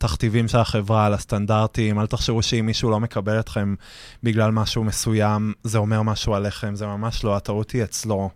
[0.04, 3.74] לתכתיבים של החברה, לסטנדרטים, אל תחשבו שאם מישהו לא מקבל אתכם
[4.22, 8.30] בגלל משהו מסוים, זה אומר משהו עליכם, זה ממש לא, הטעות היא אצלו.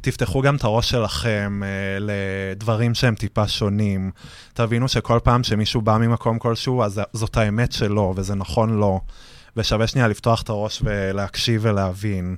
[0.00, 1.68] תפתחו גם את הראש שלכם אה,
[2.00, 4.10] לדברים שהם טיפה שונים.
[4.54, 9.00] תבינו שכל פעם שמישהו בא ממקום כלשהו, אז זאת האמת שלו, וזה נכון לו.
[9.56, 12.36] ושווה שנייה לפתוח את הראש ולהקשיב ולהבין.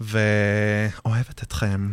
[0.00, 1.90] ואוהבת אתכם.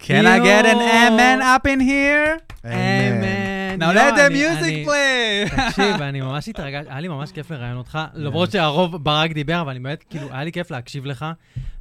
[0.00, 2.54] Can I get an amen up in here?
[2.64, 3.57] אמן.
[3.76, 5.56] Now let the music play!
[5.56, 9.70] תקשיב, אני ממש התרגשתי, היה לי ממש כיף לראיין אותך, למרות שהרוב ברק דיבר, אבל
[9.70, 11.26] אני באמת, כאילו, היה לי כיף להקשיב לך,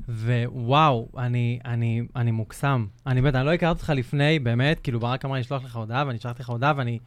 [0.09, 2.85] ווואו, אני, אני, אני מוקסם.
[3.07, 6.03] אני באמת, אני לא הכרתי אותך לפני, באמת, כאילו, ברק אמר לי לשלוח לך הודעה,
[6.07, 6.99] ואני שלחתי לך הודעה, ואני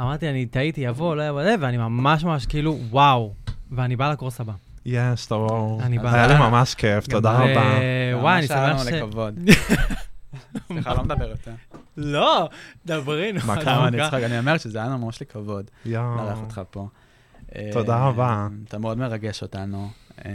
[0.00, 3.34] אמרתי, אני טעיתי, יבוא, לא יבוא, ואני ממש ממש כאילו, וואו,
[3.72, 4.52] ואני בא לקורס הבא.
[4.86, 5.78] יש, תבואו.
[5.82, 6.14] אני בא.
[6.14, 7.62] היה לי ממש כיף, תודה ו- רבה.
[8.20, 9.54] וואי, אני ממש היה שמח לנו ש...
[10.66, 11.52] סליחה, לא מדבר יותר.
[11.96, 12.48] לא,
[12.86, 13.40] דברי, נו.
[13.46, 13.88] מה לא, קרה?
[13.88, 13.98] אני.
[14.04, 16.16] צוחק, אני אומר שזה היה לנו ממש לכבוד יואו.
[16.16, 16.88] לארח אותך פה.
[17.72, 18.48] תודה אה, רבה.
[18.68, 19.90] אתה מאוד מרגש אותנו.
[20.24, 20.30] אה,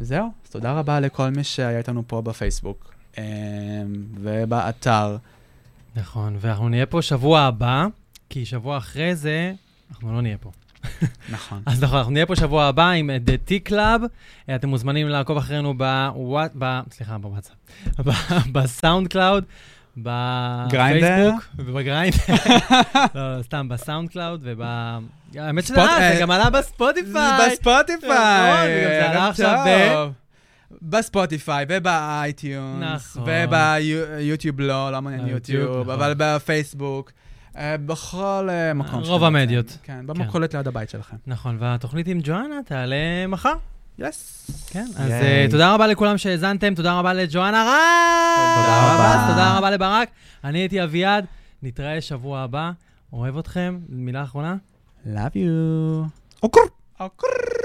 [0.00, 3.24] זהו, אז תודה רבה לכל מי שהיה איתנו פה בפייסבוק אה,
[4.14, 5.16] ובאתר.
[5.96, 7.86] נכון, ואנחנו נהיה פה שבוע הבא,
[8.28, 9.52] כי שבוע אחרי זה,
[9.90, 10.50] אנחנו לא נהיה פה.
[11.32, 11.62] נכון.
[11.66, 14.02] אז נכון, אנחנו נהיה פה שבוע הבא עם The T Club.
[14.48, 16.52] אה, אתם מוזמנים לעקוב אחרינו בוואט...
[16.58, 16.80] ב...
[16.92, 17.54] סליחה, בוואטסאפ.
[18.52, 19.44] בסאונד קלאוד?
[19.96, 22.18] בפייסבוק ובגריינדר.
[23.14, 24.60] לא, לא, סתם, בסאונד קלאוד וב...
[25.36, 27.38] האמת שזה ספוט- אה, אה, זה גם עלה בספוטיפיי.
[27.46, 28.08] בספוטיפיי.
[28.08, 30.08] נכון, זה עלה עכשיו ב-.
[30.82, 33.22] בספוטיפיי ובאייטיונס, נכון.
[33.26, 35.94] וביוטיוב לא, לא מעניין ביוטיוב, יוטיוב, נכון.
[35.94, 37.27] אבל בפייסבוק, אה,
[37.86, 39.02] בכל אה, מקום.
[39.02, 39.64] רוב המדיות.
[39.64, 39.80] נמצאים.
[39.82, 41.16] כן, במכולת ליד הבית שלכם.
[41.26, 43.54] נכון, והתוכנית עם ג'ואנה תעלה מחר.
[43.98, 44.50] יס.
[44.70, 45.10] כן, אז.
[45.10, 48.56] אה, תודה רבה לכולם שהאזנתם, תודה רבה לג'ואנה רז!
[48.56, 49.26] תודה רבה.
[49.30, 50.08] תודה רבה לברק.
[50.44, 51.24] אני הייתי אביעד,
[51.62, 52.70] נתראה שבוע הבא.
[53.12, 53.78] אוהב אתכם.
[53.88, 54.56] מילה אחרונה?
[55.06, 56.08] Love you.
[56.42, 56.60] אוקר.
[57.00, 57.57] I'm